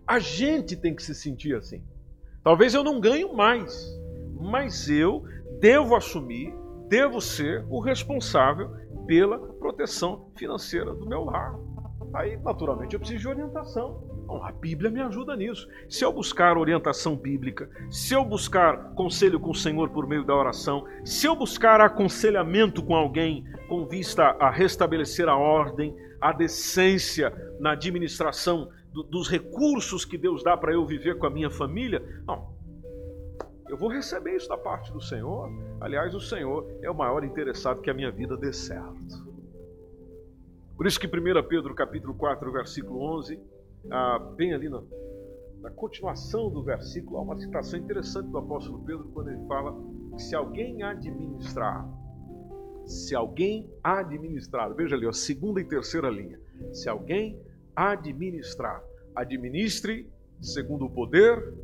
[0.07, 1.83] A gente tem que se sentir assim.
[2.43, 3.89] Talvez eu não ganhe mais,
[4.41, 5.25] mas eu
[5.61, 6.53] devo assumir,
[6.89, 8.71] devo ser o responsável
[9.07, 11.55] pela proteção financeira do meu lar.
[12.15, 14.12] Aí, naturalmente, eu preciso de orientação.
[14.33, 15.69] Bom, a Bíblia me ajuda nisso.
[15.91, 20.35] Se eu buscar orientação bíblica, se eu buscar conselho com o Senhor por meio da
[20.35, 27.31] oração, se eu buscar aconselhamento com alguém com vista a restabelecer a ordem, a decência
[27.61, 32.03] na administração do, dos recursos que Deus dá para eu viver com a minha família,
[32.27, 32.55] não.
[33.69, 35.51] Eu vou receber isso da parte do Senhor.
[35.79, 39.31] Aliás, o Senhor é o maior interessado que a minha vida dê certo.
[40.75, 41.11] Por isso que 1
[41.47, 43.52] Pedro capítulo 4, versículo 11,
[43.91, 44.83] ah, bem ali na,
[45.61, 49.75] na continuação do versículo, há uma citação interessante do apóstolo Pedro quando ele fala
[50.15, 51.89] que se alguém administrar,
[52.85, 56.39] se alguém administrar, veja ali, a segunda e terceira linha,
[56.73, 57.41] se alguém
[57.75, 58.83] administrar,
[59.15, 61.55] administre segundo o poder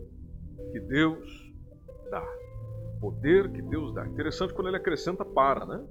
[0.70, 1.52] que Deus
[2.11, 2.24] dá.
[3.00, 4.07] Poder que Deus dá.
[4.07, 5.85] Interessante quando ele acrescenta para, né?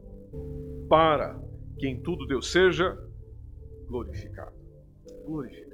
[0.90, 1.40] Para
[1.78, 2.98] que em tudo Deus seja
[3.88, 4.56] glorificado.
[5.26, 5.67] Glorificado.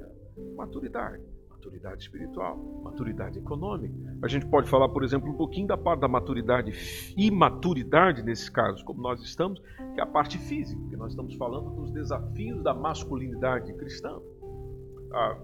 [0.56, 1.24] Maturidade.
[1.50, 3.93] Maturidade espiritual, maturidade econômica.
[4.22, 6.74] A gente pode falar, por exemplo, um pouquinho da parte da maturidade,
[7.15, 9.62] imaturidade nesse caso, como nós estamos,
[9.93, 14.19] que é a parte física, que nós estamos falando dos desafios da masculinidade cristã,
[15.13, 15.38] a,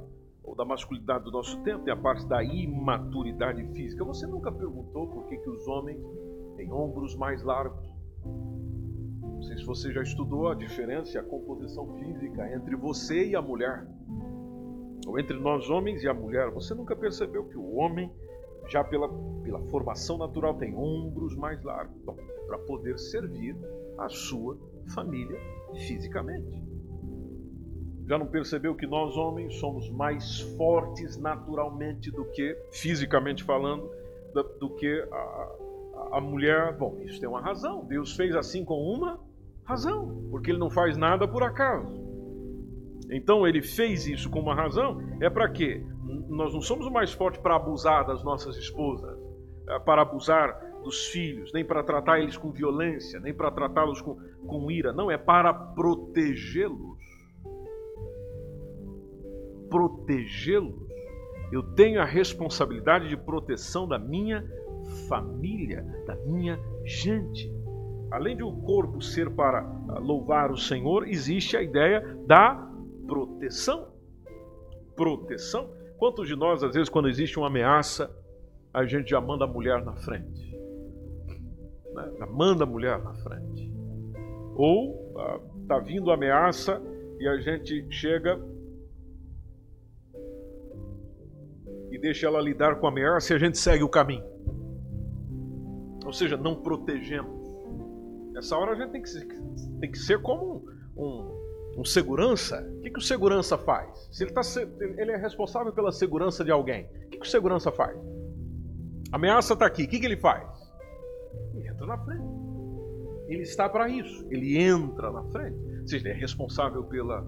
[0.43, 4.03] ou da masculinidade do nosso tempo, e a parte da imaturidade física.
[4.03, 6.03] Você nunca perguntou por que, que os homens
[6.57, 7.87] têm ombros mais largos?
[8.25, 13.35] Não sei se você já estudou a diferença e a composição física entre você e
[13.37, 13.87] a mulher
[15.09, 18.11] ou entre nós homens e a mulher, você nunca percebeu que o homem,
[18.67, 19.09] já pela,
[19.43, 21.99] pela formação natural, tem ombros mais largos
[22.45, 23.57] para poder servir
[23.97, 24.55] a sua
[24.93, 25.39] família
[25.87, 26.63] fisicamente.
[28.07, 33.89] Já não percebeu que nós homens somos mais fortes naturalmente do que, fisicamente falando,
[34.59, 35.55] do que a,
[36.13, 36.77] a mulher?
[36.77, 37.83] Bom, isso tem uma razão.
[37.85, 39.19] Deus fez assim com uma
[39.63, 42.08] razão, porque Ele não faz nada por acaso.
[43.11, 45.83] Então ele fez isso com uma razão, é para quê?
[46.27, 49.17] Nós não somos mais fortes para abusar das nossas esposas,
[49.67, 54.15] é, para abusar dos filhos, nem para tratar eles com violência, nem para tratá-los com,
[54.47, 54.93] com ira.
[54.93, 56.99] Não, é para protegê-los.
[59.69, 60.87] Protegê-los.
[61.51, 64.47] Eu tenho a responsabilidade de proteção da minha
[65.07, 67.51] família, da minha gente.
[68.11, 69.61] Além de o corpo ser para
[69.99, 72.69] louvar o Senhor, existe a ideia da
[73.09, 73.91] proteção.
[74.95, 75.73] Proteção.
[75.97, 78.15] Quantos de nós, às vezes, quando existe uma ameaça,
[78.73, 80.55] a gente já manda a mulher na frente?
[81.93, 82.13] Né?
[82.19, 83.69] Já manda a mulher na frente.
[84.55, 85.15] Ou
[85.61, 86.81] está ah, vindo a ameaça
[87.19, 88.39] e a gente chega
[91.91, 94.23] e deixa ela lidar com a ameaça e a gente segue o caminho.
[96.05, 97.39] ou seja, não protegemos.
[98.33, 99.09] Nessa hora a gente tem que
[99.79, 101.38] tem que ser como um, um,
[101.77, 102.61] um segurança.
[102.77, 104.09] O que, que o segurança faz?
[104.11, 104.41] Se ele, tá,
[104.97, 107.97] ele é responsável pela segurança de alguém, o que, que o segurança faz?
[109.11, 110.47] A ameaça está aqui, o que, que ele faz?
[111.53, 112.39] Ele entra na frente.
[113.27, 115.57] Ele está para isso, ele entra na frente.
[115.81, 117.25] Ou seja, ele é responsável pela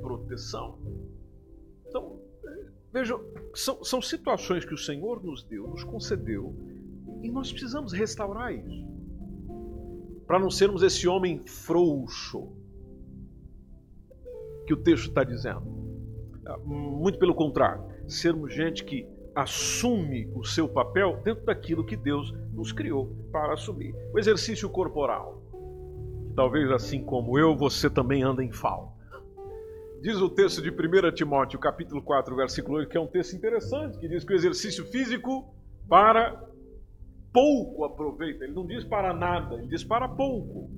[0.00, 0.78] proteção.
[1.86, 2.20] Então,
[2.92, 3.20] vejam,
[3.54, 6.54] são, são situações que o Senhor nos deu, nos concedeu,
[7.22, 8.84] e nós precisamos restaurar isso.
[10.26, 12.52] Para não sermos esse homem frouxo
[14.66, 15.62] que o texto está dizendo.
[16.64, 22.72] Muito pelo contrário, sermos gente que assume o seu papel dentro daquilo que Deus nos
[22.72, 23.94] criou para assumir.
[24.12, 25.42] O exercício corporal.
[26.36, 28.94] Talvez assim como eu, você também anda em falta.
[30.00, 33.98] Diz o texto de 1 Timóteo, capítulo 4, versículo 8, que é um texto interessante,
[33.98, 35.54] que diz que o exercício físico
[35.88, 36.44] para
[37.32, 38.44] pouco aproveita.
[38.44, 40.70] Ele não diz para nada, ele diz para pouco.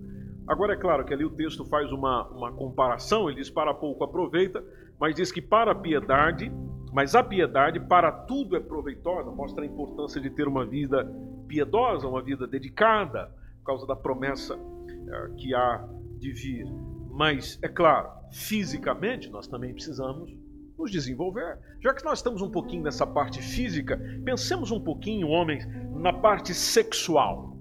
[0.47, 4.05] Agora é claro que ali o texto faz uma, uma comparação, ele diz para pouco
[4.05, 4.65] aproveita,
[4.99, 6.53] mas diz que para a piedade,
[6.93, 11.05] mas a piedade para tudo é proveitosa, mostra a importância de ter uma vida
[11.49, 15.85] piedosa, uma vida dedicada, por causa da promessa uh, que há
[16.19, 16.67] de vir.
[17.11, 20.31] Mas, é claro, fisicamente nós também precisamos
[20.79, 21.59] nos desenvolver.
[21.81, 26.55] Já que nós estamos um pouquinho nessa parte física, pensemos um pouquinho, homens, na parte
[26.55, 27.56] sexual.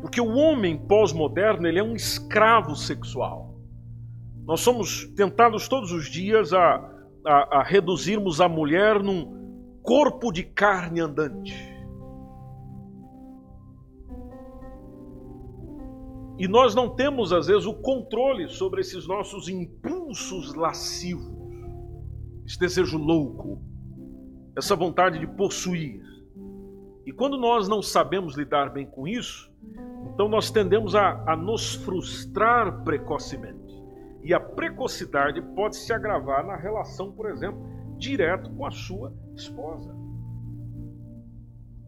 [0.00, 3.54] Porque o homem pós-moderno, ele é um escravo sexual.
[4.44, 6.90] Nós somos tentados todos os dias a,
[7.24, 11.54] a, a reduzirmos a mulher num corpo de carne andante.
[16.38, 21.38] E nós não temos, às vezes, o controle sobre esses nossos impulsos lascivos,
[22.46, 23.62] esse desejo louco,
[24.56, 26.02] essa vontade de possuir.
[27.04, 29.49] E quando nós não sabemos lidar bem com isso,
[30.12, 33.70] então nós tendemos a, a nos frustrar precocemente.
[34.22, 37.60] E a precocidade pode se agravar na relação, por exemplo,
[37.96, 39.94] direto com a sua esposa.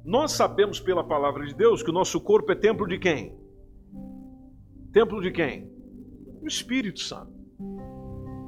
[0.05, 3.37] Nós sabemos pela palavra de Deus que o nosso corpo é templo de quem?
[4.93, 5.71] Templo de quem?
[6.41, 7.33] Do Espírito Santo.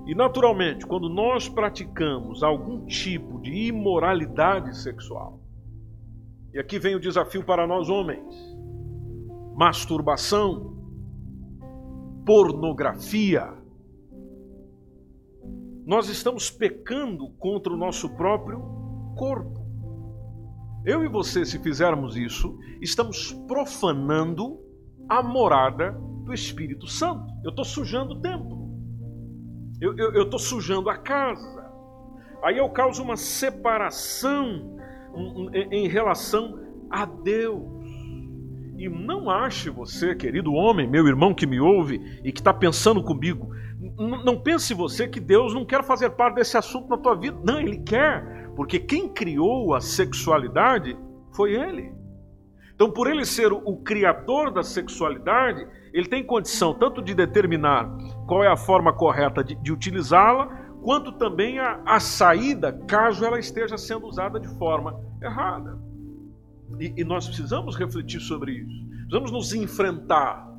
[0.06, 5.40] E naturalmente, quando nós praticamos algum tipo de imoralidade sexual,
[6.52, 8.34] e aqui vem o desafio para nós homens:
[9.54, 10.76] masturbação,
[12.26, 13.52] pornografia,
[15.86, 18.60] nós estamos pecando contra o nosso próprio
[19.16, 19.64] corpo.
[20.84, 24.58] Eu e você, se fizermos isso, estamos profanando
[25.08, 25.92] a morada
[26.24, 27.32] do Espírito Santo.
[27.42, 28.64] Eu estou sujando o templo.
[29.80, 31.70] Eu estou sujando a casa.
[32.42, 34.76] Aí eu causo uma separação
[35.70, 36.58] em relação
[36.90, 37.73] a Deus.
[38.76, 43.02] E não ache você, querido homem, meu irmão que me ouve e que está pensando
[43.02, 43.50] comigo,
[44.24, 47.38] não pense você que Deus não quer fazer parte desse assunto na tua vida.
[47.44, 50.96] Não, Ele quer, porque quem criou a sexualidade
[51.32, 51.92] foi Ele.
[52.74, 57.88] Então, por ele ser o, criador da sexualidade, ele tem condição tanto de determinar
[58.26, 60.46] qual é a forma correta de, de utilizá-la,
[60.82, 65.78] quanto também a, a, saída, caso ela esteja sendo usada de forma errada.
[66.80, 68.86] E, e nós precisamos refletir sobre isso.
[68.88, 70.50] Precisamos nos enfrentar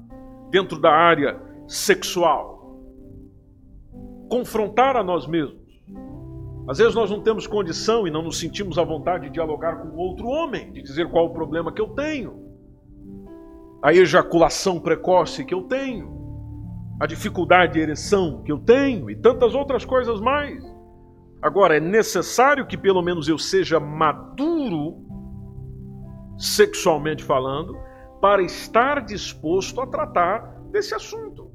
[0.49, 2.79] dentro da área sexual,
[4.29, 5.65] confrontar a nós mesmos.
[6.67, 9.95] Às vezes nós não temos condição e não nos sentimos à vontade de dialogar com
[9.97, 12.43] outro homem, de dizer qual o problema que eu tenho,
[13.83, 16.15] a ejaculação precoce que eu tenho,
[16.99, 20.63] a dificuldade de ereção que eu tenho e tantas outras coisas mais.
[21.41, 25.04] Agora, é necessário que pelo menos eu seja maduro,
[26.37, 27.77] sexualmente falando,
[28.21, 31.51] para estar disposto a tratar desse assunto.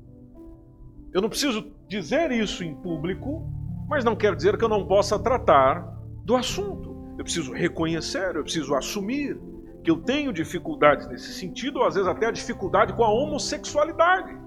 [1.12, 5.18] Eu não preciso dizer isso em público mas não quer dizer que eu não possa
[5.18, 5.80] tratar
[6.24, 7.16] do assunto.
[7.18, 9.36] Eu preciso reconhecer, eu preciso assumir
[9.82, 14.38] que eu tenho dificuldades nesse sentido, ou às vezes até a dificuldade com a homossexualidade.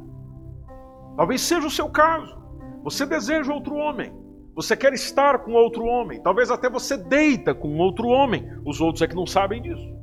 [1.18, 2.42] Talvez seja o seu caso.
[2.86, 4.14] Você deseja outro homem.
[4.56, 6.22] Você quer estar com outro homem.
[6.22, 8.50] Talvez até você deita com outro homem.
[8.66, 9.94] Os outros é que não sabem disso.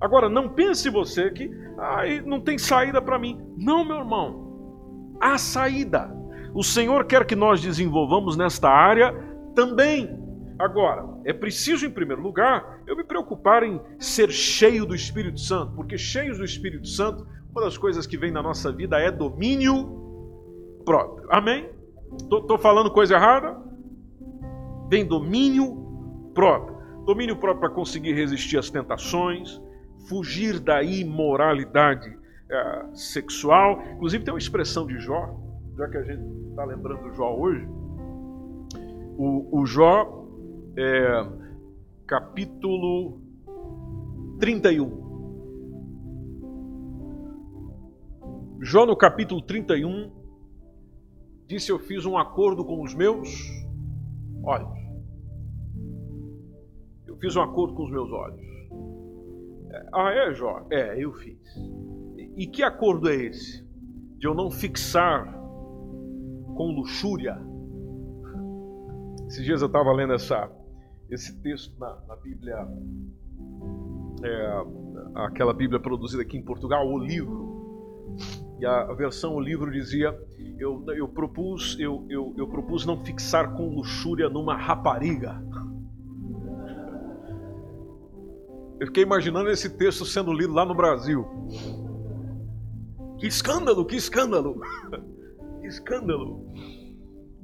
[0.00, 3.40] Agora, não pense você que ah, não tem saída para mim.
[3.56, 5.16] Não, meu irmão.
[5.20, 6.14] Há saída.
[6.54, 9.12] O Senhor quer que nós desenvolvamos nesta área
[9.54, 10.22] também.
[10.58, 15.74] Agora, é preciso, em primeiro lugar, eu me preocupar em ser cheio do Espírito Santo,
[15.74, 20.82] porque cheios do Espírito Santo, uma das coisas que vem na nossa vida é domínio
[20.84, 21.26] próprio.
[21.30, 21.68] Amém?
[22.12, 23.56] Estou falando coisa errada?
[24.88, 26.74] Vem domínio próprio.
[27.04, 29.60] domínio próprio para conseguir resistir às tentações,
[30.08, 32.16] fugir da imoralidade
[32.50, 33.82] é, sexual.
[33.94, 35.34] Inclusive, tem uma expressão de Jó,
[35.76, 37.66] já que a gente está lembrando do Jó hoje.
[39.16, 40.26] O, o Jó,
[40.76, 41.26] é,
[42.06, 43.20] capítulo
[44.38, 45.04] 31.
[48.60, 50.10] Jó, no capítulo 31,
[51.46, 53.28] disse: Eu fiz um acordo com os meus
[54.42, 54.78] olhos.
[57.06, 58.53] Eu fiz um acordo com os meus olhos.
[59.92, 60.66] Ah, é, Jó?
[60.70, 61.38] É, eu fiz.
[62.36, 63.64] E que acordo é esse?
[64.18, 65.32] De eu não fixar
[66.56, 67.38] com luxúria.
[69.26, 70.50] Esses dias eu estava lendo essa,
[71.10, 72.68] esse texto na, na Bíblia,
[74.22, 74.64] é,
[75.14, 77.54] aquela Bíblia produzida aqui em Portugal, o livro.
[78.58, 80.16] E a versão o livro dizia:
[80.58, 85.42] eu, eu propus eu, eu, eu propus não fixar com luxúria numa rapariga.
[88.84, 91.26] Eu fiquei imaginando esse texto sendo lido lá no Brasil.
[93.18, 94.60] Que escândalo, que escândalo!
[95.62, 96.52] que escândalo!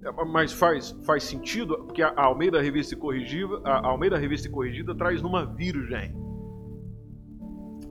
[0.05, 5.23] É, mas faz, faz sentido, porque a Almeida Revista Corrigida, a Almeida Revista Corrigida traz
[5.23, 6.15] numa virgem.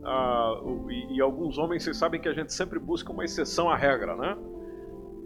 [0.03, 3.75] Ah, e, e, alguns homens, vocês sabem que a gente sempre busca uma exceção à
[3.75, 4.37] regra, né?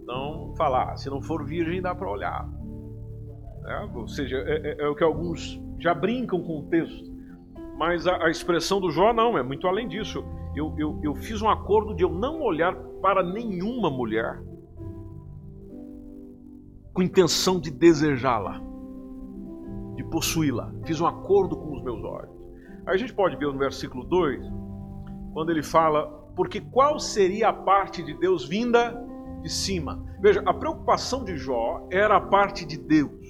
[0.01, 2.49] Então, falar, se não for virgem, dá para olhar.
[3.65, 7.12] É, ou seja, é, é, é, o que alguns já brincam com o texto.
[7.77, 10.23] Mas a, a expressão do Jó não, é muito além disso.
[10.55, 14.41] Eu, eu, eu fiz um acordo de eu não olhar para nenhuma mulher
[16.93, 18.61] com intenção de desejá-la,
[19.95, 20.71] de possuí-la.
[20.85, 22.31] Fiz um acordo com os meus olhos.
[22.85, 24.45] Aí a gente pode ver no versículo 2,
[25.33, 28.95] quando ele fala: Porque qual seria a parte de Deus vinda
[29.41, 30.03] de cima?
[30.21, 33.22] Veja, a preocupação de Jó era a parte de Deus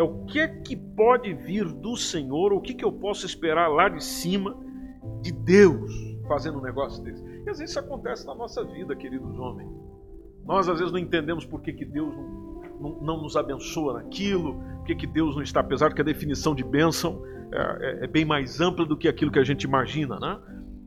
[0.00, 3.68] é o que é que pode vir do Senhor, o que, que eu posso esperar
[3.68, 4.56] lá de cima
[5.20, 5.92] de Deus
[6.26, 7.22] fazendo um negócio desse.
[7.22, 9.68] E às vezes isso acontece na nossa vida, queridos homens.
[10.46, 14.54] Nós às vezes não entendemos por que, que Deus não, não, não nos abençoa naquilo,
[14.78, 17.22] por que, que Deus não está, apesar que a definição de bênção
[17.52, 20.40] é, é, é bem mais ampla do que aquilo que a gente imagina, né?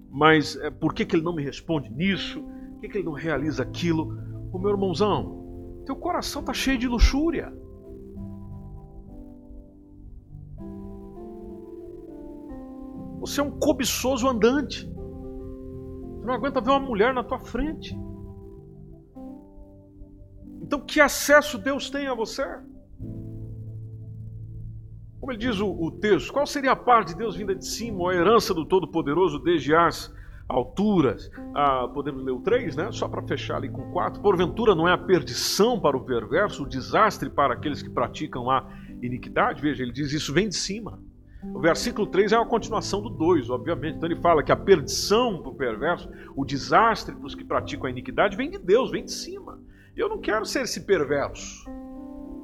[0.09, 2.41] Mas é, por que, que Ele não me responde nisso?
[2.41, 4.18] Por que, que Ele não realiza aquilo?
[4.51, 7.53] O meu irmãozão, teu coração está cheio de luxúria.
[13.24, 14.86] Você é um cobiçoso andante.
[14.86, 17.97] Você não aguenta ver uma mulher na tua frente.
[20.61, 22.43] Então, que acesso Deus tem a você?
[25.21, 27.99] Como ele diz o, o texto, qual seria a parte de Deus vinda de cima,
[27.99, 30.13] ou a herança do Todo-Poderoso desde as
[30.49, 31.32] alturas?
[31.55, 32.91] Ah, podemos ler o 3, né?
[32.91, 34.21] Só para fechar ali com 4.
[34.21, 38.67] Porventura não é a perdição para o perverso, o desastre para aqueles que praticam a
[39.01, 39.61] iniquidade?
[39.61, 40.99] Veja, ele diz isso vem de cima.
[41.52, 43.98] O versículo 3 é uma continuação do 2, obviamente.
[43.98, 47.88] Então ele fala que a perdição para o perverso, o desastre para os que praticam
[47.88, 49.60] a iniquidade, vem de Deus, vem de cima.
[49.96, 51.70] Eu não quero ser esse perverso.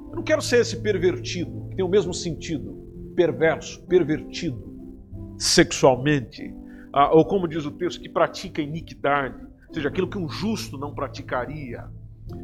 [0.10, 2.78] Eu não quero ser esse pervertido, que tem o mesmo sentido.
[3.16, 4.74] Perverso, pervertido,
[5.38, 6.54] sexualmente.
[6.93, 9.41] Ah, ou como diz o texto, que pratica iniquidade.
[9.68, 11.88] Ou seja, aquilo que um justo não praticaria.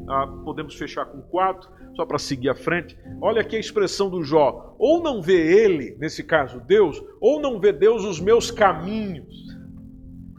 [0.08, 4.24] Ah, podemos fechar com quatro só para seguir à frente, olha aqui a expressão do
[4.24, 9.58] Jó: ou não vê ele, nesse caso Deus, ou não vê Deus os meus caminhos,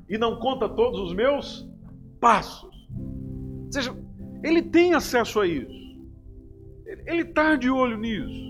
[0.08, 1.68] e não conta todos os meus
[2.20, 2.74] passos.
[3.64, 3.96] Ou seja,
[4.44, 5.74] ele tem acesso a isso,
[7.06, 8.46] ele está de olho nisso.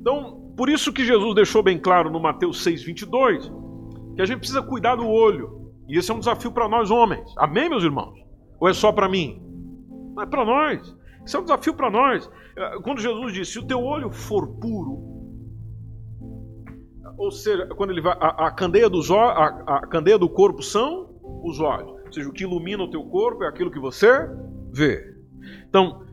[0.00, 4.62] Então, por isso que Jesus deixou bem claro no Mateus 6,22, que a gente precisa
[4.62, 8.18] cuidar do olho, e esse é um desafio para nós homens, amém, meus irmãos?
[8.58, 9.49] Ou é só para mim?
[10.20, 10.96] Não é para nós.
[11.24, 12.30] Isso é um desafio para nós.
[12.56, 15.08] É, quando Jesus disse: se o teu olho for puro,
[17.16, 21.18] ou seja, quando ele vai, a, a candeia dos a, a candeia do corpo são
[21.42, 21.90] os olhos.
[22.06, 24.28] Ou seja, o que ilumina o teu corpo é aquilo que você
[24.72, 25.16] vê.
[25.68, 26.04] Então,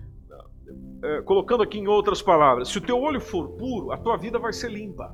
[1.03, 4.39] é, colocando aqui em outras palavras, se o teu olho for puro, a tua vida
[4.39, 5.13] vai ser limpa.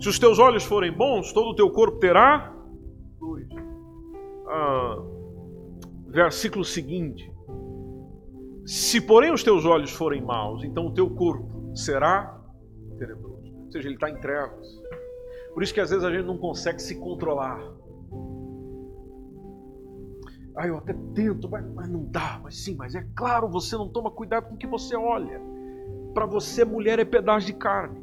[0.00, 2.54] Se os teus olhos forem bons, todo o teu corpo terá
[3.20, 3.48] luz.
[4.46, 5.17] Ah,
[6.08, 7.30] versículo seguinte:
[8.64, 12.40] Se, porém, os teus olhos forem maus, então o teu corpo será
[12.98, 13.54] tenebroso.
[13.66, 14.66] Ou seja, ele está em trevas.
[15.54, 17.60] Por isso que às vezes a gente não consegue se controlar.
[20.56, 22.40] Ah, eu até tento, mas, mas não dá.
[22.42, 25.40] Mas sim, mas é claro, você não toma cuidado com o que você olha.
[26.14, 28.00] Para você, mulher é pedaço de carne.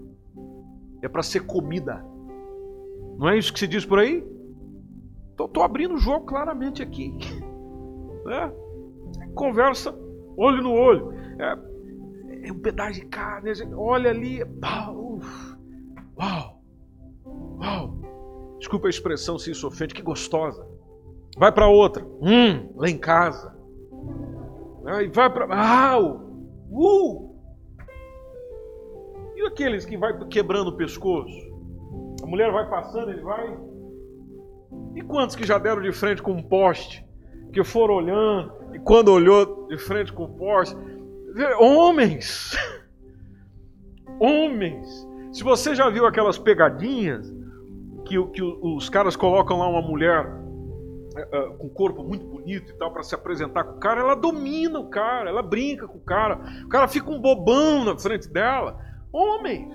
[1.02, 2.06] É para ser comida.
[3.18, 4.26] Não é isso que se diz por aí?
[5.32, 7.14] Estou abrindo o jogo claramente aqui.
[8.26, 8.52] Né?
[9.34, 9.96] Conversa
[10.38, 11.14] olho no olho.
[11.40, 15.20] É, é um pedaço de carne, olha ali, uau,
[16.20, 16.62] uau,
[17.60, 18.58] uau.
[18.60, 20.66] Desculpa a expressão se isso ofende, que gostosa.
[21.38, 23.54] Vai para outra, hum, lá em casa.
[24.86, 26.22] Aí vai para, uau,
[26.72, 27.36] uh.
[29.36, 31.54] E aqueles que vai quebrando o pescoço?
[32.24, 33.60] A mulher vai passando, ele vai.
[34.96, 37.06] E quantos que já deram de frente com um poste?
[37.56, 40.76] Que foram olhando, e quando olhou de frente com o poste,
[41.58, 42.54] Homens!
[44.20, 45.08] Homens!
[45.32, 47.34] Se você já viu aquelas pegadinhas
[48.06, 52.92] que, que os caras colocam lá uma mulher uh, com corpo muito bonito e tal
[52.92, 56.42] para se apresentar com o cara, ela domina o cara, ela brinca com o cara,
[56.66, 58.78] o cara fica um bobão na frente dela.
[59.14, 59.74] Homens!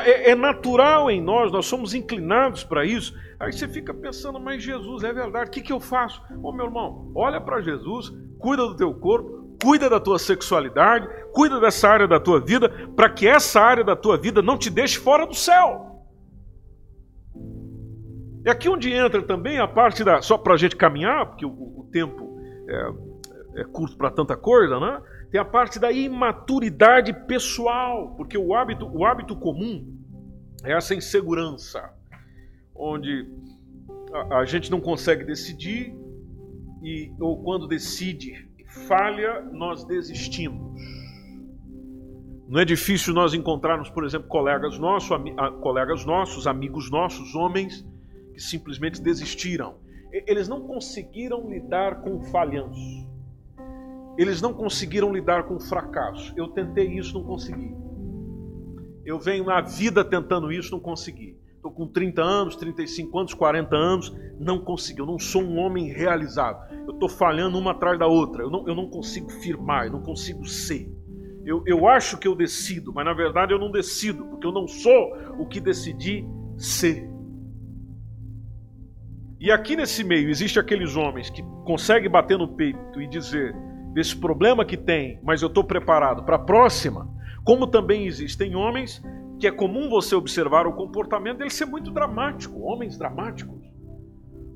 [0.00, 3.14] É, é natural em nós, nós somos inclinados para isso.
[3.38, 6.22] Aí você fica pensando, mas Jesus, é verdade, o que, que eu faço?
[6.42, 11.58] Ô meu irmão, olha para Jesus, cuida do teu corpo, cuida da tua sexualidade, cuida
[11.58, 14.98] dessa área da tua vida, para que essa área da tua vida não te deixe
[14.98, 15.90] fora do céu.
[18.44, 20.22] É aqui onde entra também a parte da.
[20.22, 24.80] Só para a gente caminhar, porque o, o tempo é, é curto para tanta coisa,
[24.80, 25.00] né?
[25.30, 29.96] Tem a parte da imaturidade pessoal, porque o hábito, o hábito comum
[30.64, 31.92] é essa insegurança,
[32.74, 33.28] onde
[34.12, 35.94] a, a gente não consegue decidir,
[36.82, 38.48] e, ou quando decide
[38.86, 40.80] falha, nós desistimos.
[42.48, 45.10] Não é difícil nós encontrarmos, por exemplo, colegas nossos,
[45.60, 47.86] colegas nossos, amigos nossos, homens
[48.32, 49.78] que simplesmente desistiram.
[50.12, 53.09] Eles não conseguiram lidar com o falhanço.
[54.20, 56.34] Eles não conseguiram lidar com o fracasso.
[56.36, 57.74] Eu tentei isso, não consegui.
[59.02, 61.38] Eu venho na vida tentando isso, não consegui.
[61.56, 65.00] Estou com 30 anos, 35 anos, 40 anos, não consegui.
[65.00, 66.70] Eu não sou um homem realizado.
[66.86, 68.42] Eu estou falhando uma atrás da outra.
[68.42, 70.94] Eu não, eu não consigo firmar, eu não consigo ser.
[71.42, 74.68] Eu, eu acho que eu decido, mas na verdade eu não decido, porque eu não
[74.68, 76.26] sou o que decidi
[76.58, 77.08] ser.
[79.40, 83.56] E aqui nesse meio existe aqueles homens que conseguem bater no peito e dizer
[83.92, 87.08] desse problema que tem, mas eu estou preparado para a próxima.
[87.44, 89.02] Como também existem homens
[89.38, 93.58] que é comum você observar o comportamento dele ser muito dramático, homens dramáticos,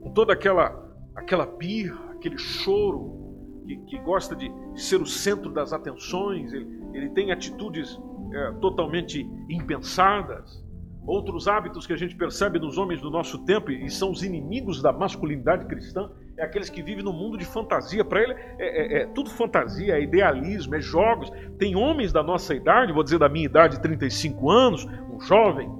[0.00, 0.82] com toda aquela
[1.14, 3.24] aquela birra, aquele choro,
[3.66, 7.98] que, que gosta de ser o centro das atenções, ele, ele tem atitudes
[8.32, 10.62] é, totalmente impensadas.
[11.06, 14.82] Outros hábitos que a gente percebe nos homens do nosso tempo e são os inimigos
[14.82, 18.04] da masculinidade cristã é aqueles que vivem no mundo de fantasia.
[18.04, 21.30] Para ele é, é, é, tudo fantasia, é idealismo, é jogos.
[21.58, 25.70] Tem homens da nossa idade, vou dizer da minha idade, 35 anos, um jovem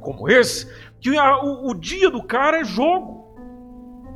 [0.00, 0.70] como esse,
[1.00, 3.26] que a, o, o dia do cara é jogo.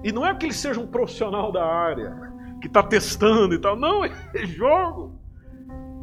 [0.02, 2.16] E não é que ele seja um profissional da área,
[2.60, 3.76] que está testando e tal.
[3.76, 4.04] Não,
[4.34, 5.18] é jogo.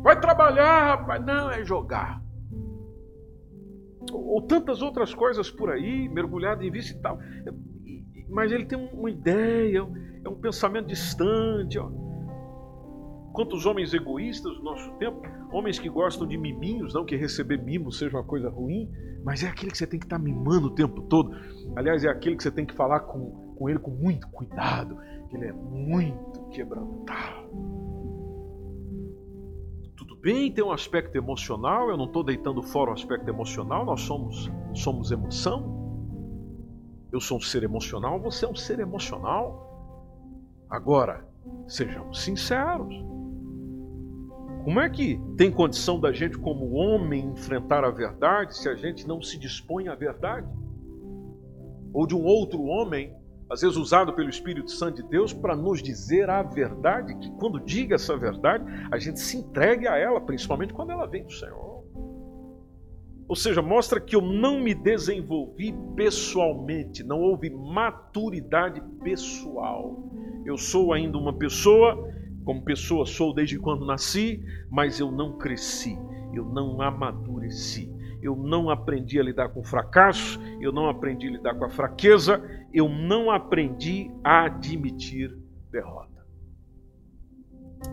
[0.01, 1.25] Vai trabalhar, rapaz.
[1.25, 2.21] Não, é jogar.
[4.11, 7.19] Ou, tantas outras coisas por aí, mergulhado em vício e tal
[8.29, 9.87] mas ele tem uma ideia,
[10.23, 11.79] é um pensamento distante.
[11.79, 11.89] Ó.
[13.33, 15.21] Quantos homens egoístas do nosso tempo,
[15.51, 18.91] homens que gostam de miminhos, não que receber mimos seja uma coisa ruim,
[19.23, 21.35] mas é aquele que você tem que estar tá mimando o tempo todo.
[21.75, 24.97] Aliás, é aquele que você tem que falar com, com ele com muito cuidado,
[25.29, 27.47] que ele é muito quebrantado.
[29.95, 34.01] Tudo bem, tem um aspecto emocional, eu não estou deitando fora o aspecto emocional, nós
[34.01, 35.76] somos, somos emoção,
[37.11, 39.67] eu sou um ser emocional, você é um ser emocional.
[40.69, 41.25] Agora,
[41.67, 42.93] sejamos sinceros.
[44.63, 49.07] Como é que tem condição da gente, como homem, enfrentar a verdade se a gente
[49.07, 50.47] não se dispõe à verdade?
[51.93, 53.15] Ou de um outro homem,
[53.49, 57.61] às vezes usado pelo Espírito Santo de Deus, para nos dizer a verdade, que quando
[57.61, 61.76] diga essa verdade, a gente se entregue a ela, principalmente quando ela vem do Senhor.
[63.27, 70.01] Ou seja, mostra que eu não me desenvolvi pessoalmente, não houve maturidade pessoal.
[70.45, 72.09] Eu sou ainda uma pessoa,
[72.45, 75.99] como pessoa sou desde quando nasci, mas eu não cresci,
[76.33, 77.91] eu não amadureci.
[78.21, 82.41] Eu não aprendi a lidar com fracasso, eu não aprendi a lidar com a fraqueza,
[82.73, 85.37] eu não aprendi a admitir
[85.71, 86.06] derrota.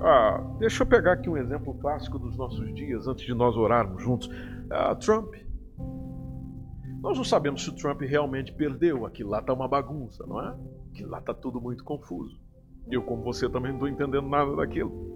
[0.02, 4.02] Ah, deixa eu pegar aqui um exemplo clássico dos nossos dias, antes de nós orarmos
[4.02, 4.28] juntos.
[4.70, 5.34] Ah, Trump.
[7.00, 9.04] Nós não sabemos se o Trump realmente perdeu.
[9.04, 10.56] Aquilo lá está uma bagunça, não é?
[10.90, 12.40] Aquilo lá está tudo muito confuso.
[12.90, 15.14] Eu, como você, também não estou entendendo nada daquilo.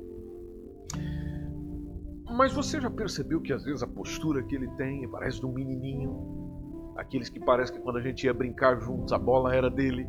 [2.30, 5.52] Mas você já percebeu que às vezes a postura que ele tem parece de um
[5.52, 6.92] menininho?
[6.96, 10.06] Aqueles que parece que quando a gente ia brincar juntos a bola era dele.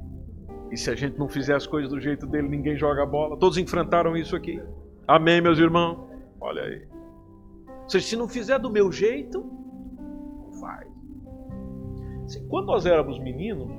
[0.71, 3.37] E se a gente não fizer as coisas do jeito dele, ninguém joga a bola.
[3.37, 4.61] Todos enfrentaram isso aqui.
[5.07, 6.07] Amém, meus irmãos?
[6.39, 6.87] Olha aí.
[7.87, 10.87] seja, se não fizer do meu jeito, não faz.
[12.47, 13.69] Quando nós éramos meninos,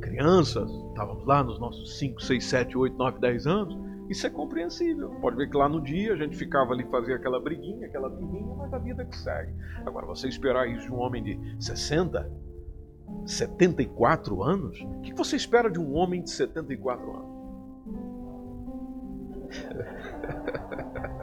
[0.00, 3.78] crianças, estávamos lá nos nossos 5, 6, 7, 8, 9, 10 anos,
[4.10, 5.10] isso é compreensível.
[5.20, 8.54] Pode ver que lá no dia a gente ficava ali fazia aquela briguinha, aquela briguinha,
[8.56, 9.54] mas a vida que segue.
[9.86, 12.30] Agora, você esperar isso de um homem de 60,
[13.26, 14.80] 74 anos?
[14.80, 17.30] O que você espera de um homem de 74 anos?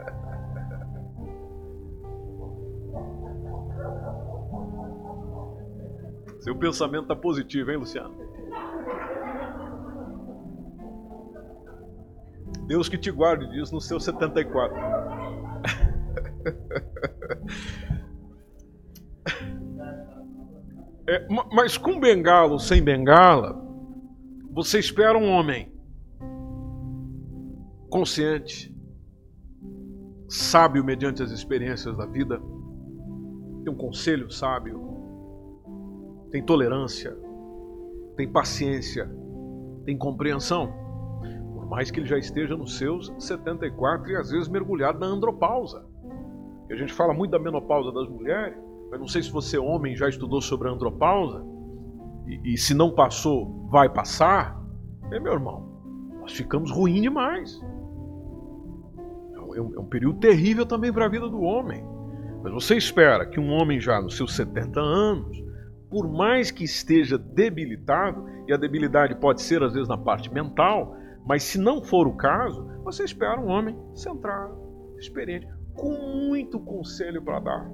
[6.40, 8.16] Seu pensamento está positivo, hein, Luciano?
[12.66, 14.76] Deus que te guarde disso no seu 74.
[21.08, 23.58] É, mas com bengala ou sem bengala,
[24.52, 25.72] você espera um homem
[27.88, 28.76] consciente,
[30.28, 32.38] sábio mediante as experiências da vida,
[33.64, 34.78] tem um conselho sábio,
[36.30, 37.16] tem tolerância,
[38.14, 39.10] tem paciência,
[39.86, 40.70] tem compreensão.
[41.54, 45.86] Por mais que ele já esteja nos seus 74 e às vezes mergulhado na andropausa.
[46.68, 49.96] E a gente fala muito da menopausa das mulheres, mas não sei se você, homem,
[49.96, 51.44] já estudou sobre a andropausa.
[52.26, 54.58] E, e se não passou, vai passar.
[55.10, 55.68] É, meu irmão,
[56.20, 57.60] nós ficamos ruim demais.
[59.34, 61.84] É um, é um período terrível também para a vida do homem.
[62.42, 65.42] Mas você espera que um homem já nos seus 70 anos,
[65.90, 70.96] por mais que esteja debilitado, e a debilidade pode ser às vezes na parte mental,
[71.26, 74.56] mas se não for o caso, você espera um homem centrado,
[74.98, 75.90] experiente, com
[76.28, 77.70] muito conselho para dar.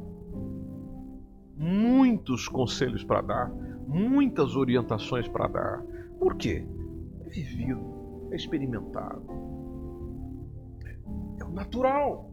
[1.56, 3.52] Muitos conselhos para dar,
[3.86, 5.82] muitas orientações para dar.
[6.18, 6.66] Por quê?
[7.26, 9.44] É vivido, é experimentado
[11.54, 12.30] natural.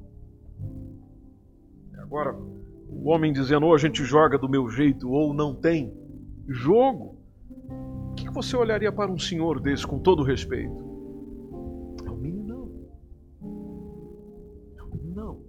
[1.99, 2.35] Agora,
[2.89, 5.93] o homem dizendo, ou a gente joga do meu jeito, ou não tem
[6.47, 7.15] jogo.
[8.11, 10.75] O que você olharia para um senhor desse com todo respeito?
[12.05, 12.69] É um meninão.
[14.77, 15.39] É um meninão.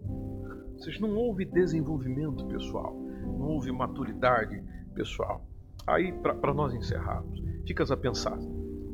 [0.77, 2.95] Vocês não houve desenvolvimento pessoal,
[3.43, 4.62] não houve maturidade
[4.95, 5.45] pessoal.
[5.84, 8.38] Aí, para nós encerrarmos, ficas a pensar: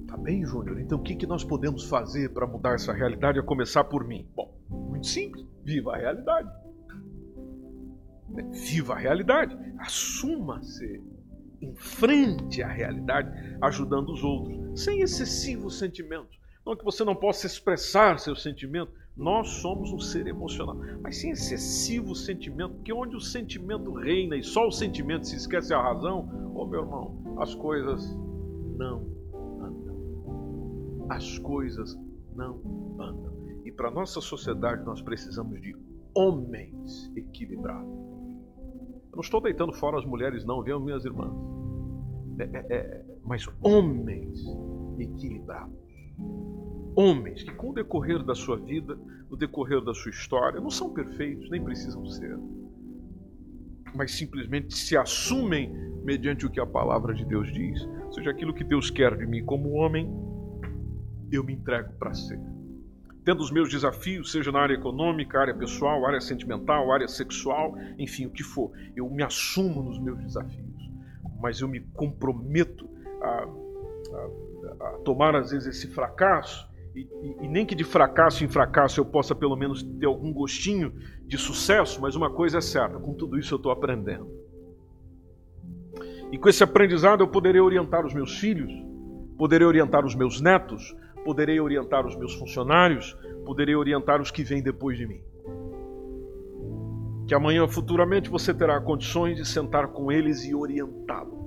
[0.07, 3.43] tá bem, Júnior, então o que, que nós podemos fazer para mudar essa realidade, a
[3.43, 4.27] começar por mim?
[4.35, 5.47] Bom, muito simples.
[5.63, 6.51] Viva a realidade.
[8.53, 9.57] Viva a realidade.
[9.79, 11.03] Assuma-se.
[11.61, 13.31] Enfrente a realidade,
[13.61, 16.39] ajudando os outros, sem excessivos sentimentos.
[16.65, 18.95] Não que você não possa expressar seus sentimentos.
[19.19, 24.45] Nós somos um ser emocional, mas sem excessivo sentimento, porque onde o sentimento reina e
[24.45, 28.17] só o sentimento se esquece a razão, ô oh, meu irmão, as coisas
[28.77, 29.05] não
[29.61, 31.07] andam.
[31.09, 31.99] As coisas
[32.37, 32.61] não
[33.01, 33.33] andam.
[33.65, 35.75] E para nossa sociedade nós precisamos de
[36.15, 37.91] homens equilibrados.
[37.91, 41.33] Eu não estou deitando fora as mulheres, não, viu, minhas irmãs?
[42.39, 44.45] É, é, é, mas homens
[44.97, 45.77] equilibrados.
[47.01, 48.99] Homens que, com o decorrer da sua vida,
[49.31, 52.37] no decorrer da sua história, não são perfeitos, nem precisam ser,
[53.95, 55.73] mas simplesmente se assumem
[56.03, 57.87] mediante o que a palavra de Deus diz.
[58.07, 60.13] Ou seja, aquilo que Deus quer de mim como homem,
[61.31, 62.41] eu me entrego para ser
[63.29, 68.25] tendo os meus desafios, seja na área econômica, área pessoal, área sentimental, área sexual, enfim,
[68.25, 68.73] o que for.
[68.97, 70.91] Eu me assumo nos meus desafios,
[71.39, 72.89] mas eu me comprometo
[73.21, 73.47] a,
[74.15, 76.68] a, a tomar, às vezes, esse fracasso.
[76.99, 80.33] E, e, e nem que de fracasso em fracasso eu possa pelo menos ter algum
[80.33, 80.93] gostinho
[81.25, 84.29] de sucesso, mas uma coisa é certa: com tudo isso eu estou aprendendo.
[86.33, 88.73] E com esse aprendizado eu poderei orientar os meus filhos,
[89.39, 90.95] poderei orientar os meus netos,
[91.25, 95.23] poderei orientar os meus funcionários, poderei orientar os que vêm depois de mim.
[97.29, 101.38] Que amanhã, futuramente, você terá condições de sentar com eles e orientá-los.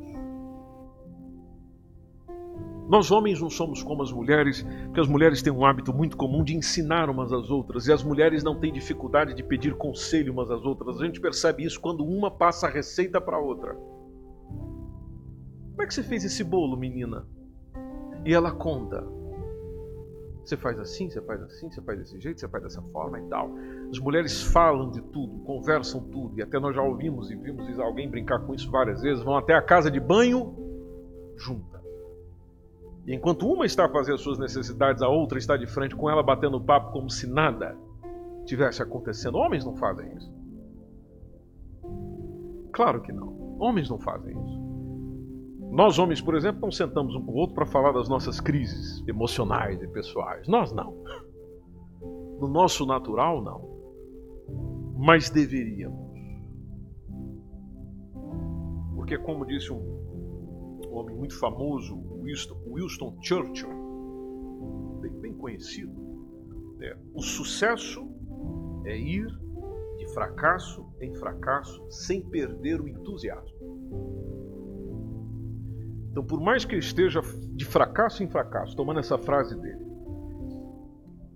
[2.91, 6.43] Nós homens não somos como as mulheres, porque as mulheres têm um hábito muito comum
[6.43, 10.51] de ensinar umas às outras, e as mulheres não têm dificuldade de pedir conselho umas
[10.51, 10.99] às outras.
[10.99, 13.75] A gente percebe isso quando uma passa a receita para a outra.
[15.69, 17.25] Como é que você fez esse bolo, menina?
[18.25, 19.07] E ela conta.
[20.43, 23.23] Você faz assim, você faz assim, você faz desse jeito, você faz dessa forma e
[23.29, 23.51] tal.
[23.89, 28.09] As mulheres falam de tudo, conversam tudo, e até nós já ouvimos e vimos alguém
[28.09, 29.23] brincar com isso várias vezes.
[29.23, 30.53] Vão até a casa de banho
[31.37, 31.70] juntas.
[33.05, 36.61] E enquanto uma está as suas necessidades, a outra está de frente com ela batendo
[36.61, 37.75] papo como se nada
[38.45, 39.37] tivesse acontecendo.
[39.37, 40.31] Homens não fazem isso.
[42.71, 43.57] Claro que não.
[43.59, 44.61] Homens não fazem isso.
[45.71, 49.01] Nós, homens, por exemplo, não sentamos um com o outro para falar das nossas crises
[49.07, 50.47] emocionais e pessoais.
[50.47, 51.01] Nós não.
[52.39, 53.69] No nosso natural, não.
[54.97, 56.11] mas deveríamos.
[58.95, 63.69] Porque, como disse um homem muito famoso, Winston, Churchill,
[65.01, 65.93] bem, bem conhecido,
[66.77, 66.95] né?
[67.13, 68.07] o sucesso
[68.85, 69.27] é ir
[69.97, 73.61] de fracasso em fracasso sem perder o entusiasmo.
[76.11, 77.21] Então, por mais que ele esteja
[77.53, 79.85] de fracasso em fracasso, tomando essa frase dele,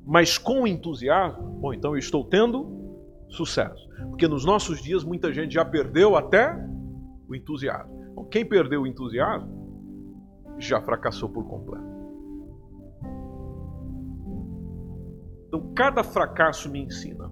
[0.05, 2.75] mas com entusiasmo, bom, então eu estou tendo
[3.29, 3.88] sucesso.
[4.09, 6.53] Porque nos nossos dias muita gente já perdeu até
[7.27, 8.13] o entusiasmo.
[8.13, 9.55] Bom, quem perdeu o entusiasmo
[10.58, 11.95] já fracassou por completo.
[15.47, 17.32] Então, cada fracasso me ensina.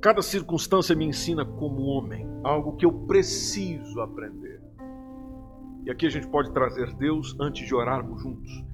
[0.00, 4.62] Cada circunstância me ensina como homem algo que eu preciso aprender.
[5.84, 8.64] E aqui a gente pode trazer Deus antes de orarmos juntos.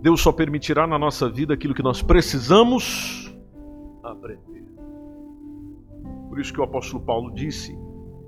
[0.00, 3.34] Deus só permitirá na nossa vida aquilo que nós precisamos
[4.02, 4.64] aprender.
[6.28, 7.76] Por isso que o apóstolo Paulo disse: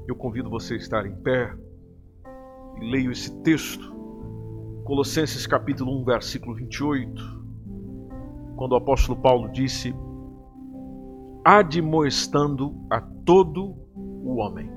[0.09, 1.55] Eu convido você a estar em pé
[2.81, 3.95] e leio esse texto,
[4.91, 7.23] Colossenses capítulo 1, versículo 28,
[8.57, 9.95] quando o apóstolo Paulo disse:
[11.45, 14.69] Admoestando a todo o homem.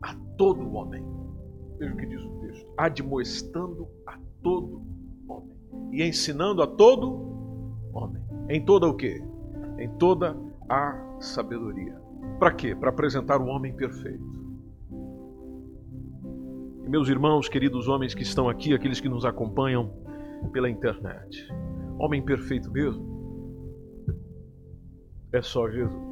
[0.00, 1.04] A todo o homem.
[1.78, 4.80] Veja o que diz o texto: admoestando a todo
[5.28, 5.58] homem
[5.92, 7.20] e ensinando a todo
[7.92, 8.22] homem.
[8.48, 9.22] Em toda o quê?
[9.78, 10.34] Em toda
[10.70, 12.00] a sabedoria.
[12.38, 12.74] Para quê?
[12.74, 14.37] Para apresentar o homem perfeito.
[16.88, 19.92] Meus irmãos, queridos homens que estão aqui, aqueles que nos acompanham
[20.54, 21.46] pela internet.
[21.98, 23.06] Homem perfeito mesmo
[25.30, 26.08] é só Jesus.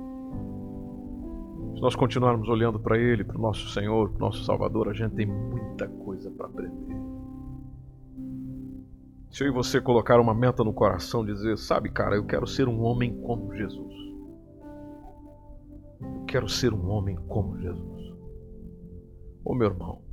[1.77, 4.93] Se nós continuarmos olhando para Ele, para o nosso Senhor, para o nosso Salvador, a
[4.93, 6.97] gente tem muita coisa para aprender.
[9.31, 12.69] Se eu e você colocar uma meta no coração, dizer, sabe, cara, eu quero ser
[12.69, 13.95] um homem como Jesus.
[16.03, 18.15] Eu quero ser um homem como Jesus.
[19.43, 20.06] Ô meu irmão,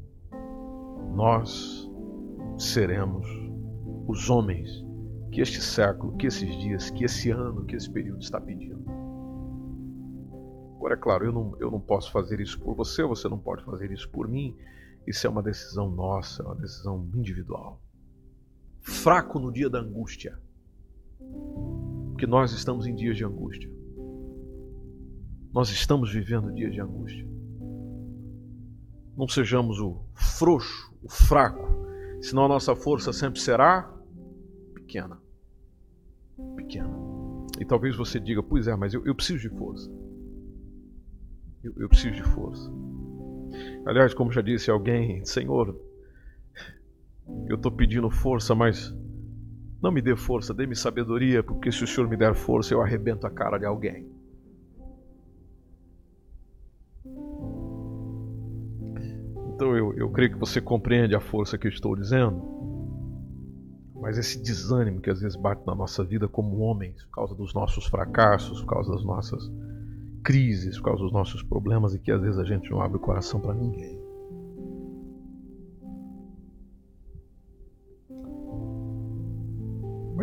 [1.16, 1.89] nós
[2.58, 3.28] seremos
[4.08, 4.84] os homens
[5.32, 8.84] que este século, que esses dias, que esse ano, que esse período está pedindo.
[10.76, 13.64] Agora, é claro, eu não, eu não posso fazer isso por você, você não pode
[13.64, 14.56] fazer isso por mim.
[15.08, 17.82] Isso é uma decisão nossa, é uma decisão individual.
[18.82, 20.38] Fraco no dia da angústia.
[22.12, 23.72] Porque nós estamos em dias de angústia.
[25.51, 27.28] Nós estamos vivendo dias de angústia.
[29.18, 31.68] Não sejamos o frouxo, o fraco,
[32.22, 33.91] senão a nossa força sempre será
[34.74, 35.20] pequena.
[36.56, 36.89] Pequena.
[37.60, 39.91] E talvez você diga, pois é, mas eu, eu preciso de força.
[41.64, 42.72] Eu, eu preciso de força.
[43.86, 45.78] Aliás, como já disse alguém, Senhor,
[47.47, 48.95] eu estou pedindo força, mas
[49.82, 53.28] não me dê força, dê-me sabedoria, porque se o Senhor me der força, eu arrebento
[53.28, 54.10] a cara de alguém.
[59.54, 62.41] Então eu, eu creio que você compreende a força que eu estou dizendo.
[63.95, 67.54] Mas esse desânimo que às vezes bate na nossa vida como homens, por causa dos
[67.54, 69.49] nossos fracassos, por causa das nossas
[70.24, 72.99] crises, por causa dos nossos problemas e que às vezes a gente não abre o
[72.99, 74.03] coração para ninguém.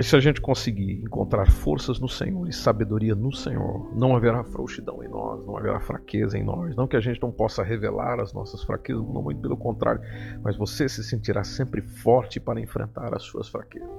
[0.00, 4.42] Mas se a gente conseguir encontrar forças no Senhor e sabedoria no Senhor, não haverá
[4.42, 6.74] frouxidão em nós, não haverá fraqueza em nós.
[6.74, 10.00] Não que a gente não possa revelar as nossas fraquezas, não muito pelo contrário,
[10.42, 13.90] mas você se sentirá sempre forte para enfrentar as suas fraquezas.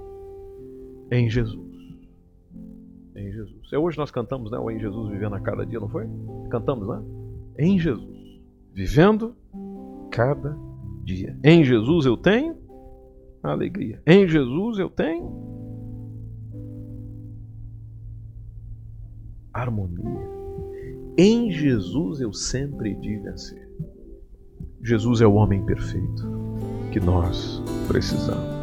[1.12, 1.70] Em Jesus
[3.16, 3.72] em Jesus.
[3.72, 4.58] É hoje nós cantamos, né?
[4.58, 6.10] O em Jesus vivendo a cada dia, não foi?
[6.50, 7.00] Cantamos, né?
[7.60, 8.42] Em Jesus,
[8.74, 9.36] vivendo
[10.10, 10.58] cada
[11.04, 11.38] dia.
[11.44, 12.58] Em Jesus eu tenho
[13.44, 14.02] alegria.
[14.08, 15.51] Em Jesus eu tenho
[19.54, 20.42] harmonia.
[21.18, 23.70] Em Jesus eu sempre de vencer.
[24.82, 26.28] Jesus é o homem perfeito
[26.92, 28.62] que nós precisamos.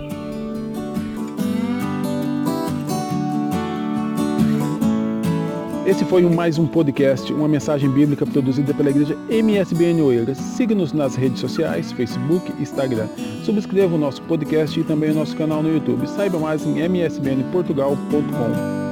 [5.86, 10.36] Esse foi mais um podcast, uma mensagem bíblica produzida pela igreja MSBN Oeiras.
[10.36, 13.08] Siga-nos nas redes sociais, Facebook, Instagram.
[13.42, 16.06] Subscreva o nosso podcast e também o nosso canal no YouTube.
[16.06, 18.87] Saiba mais em msbnportugal.com.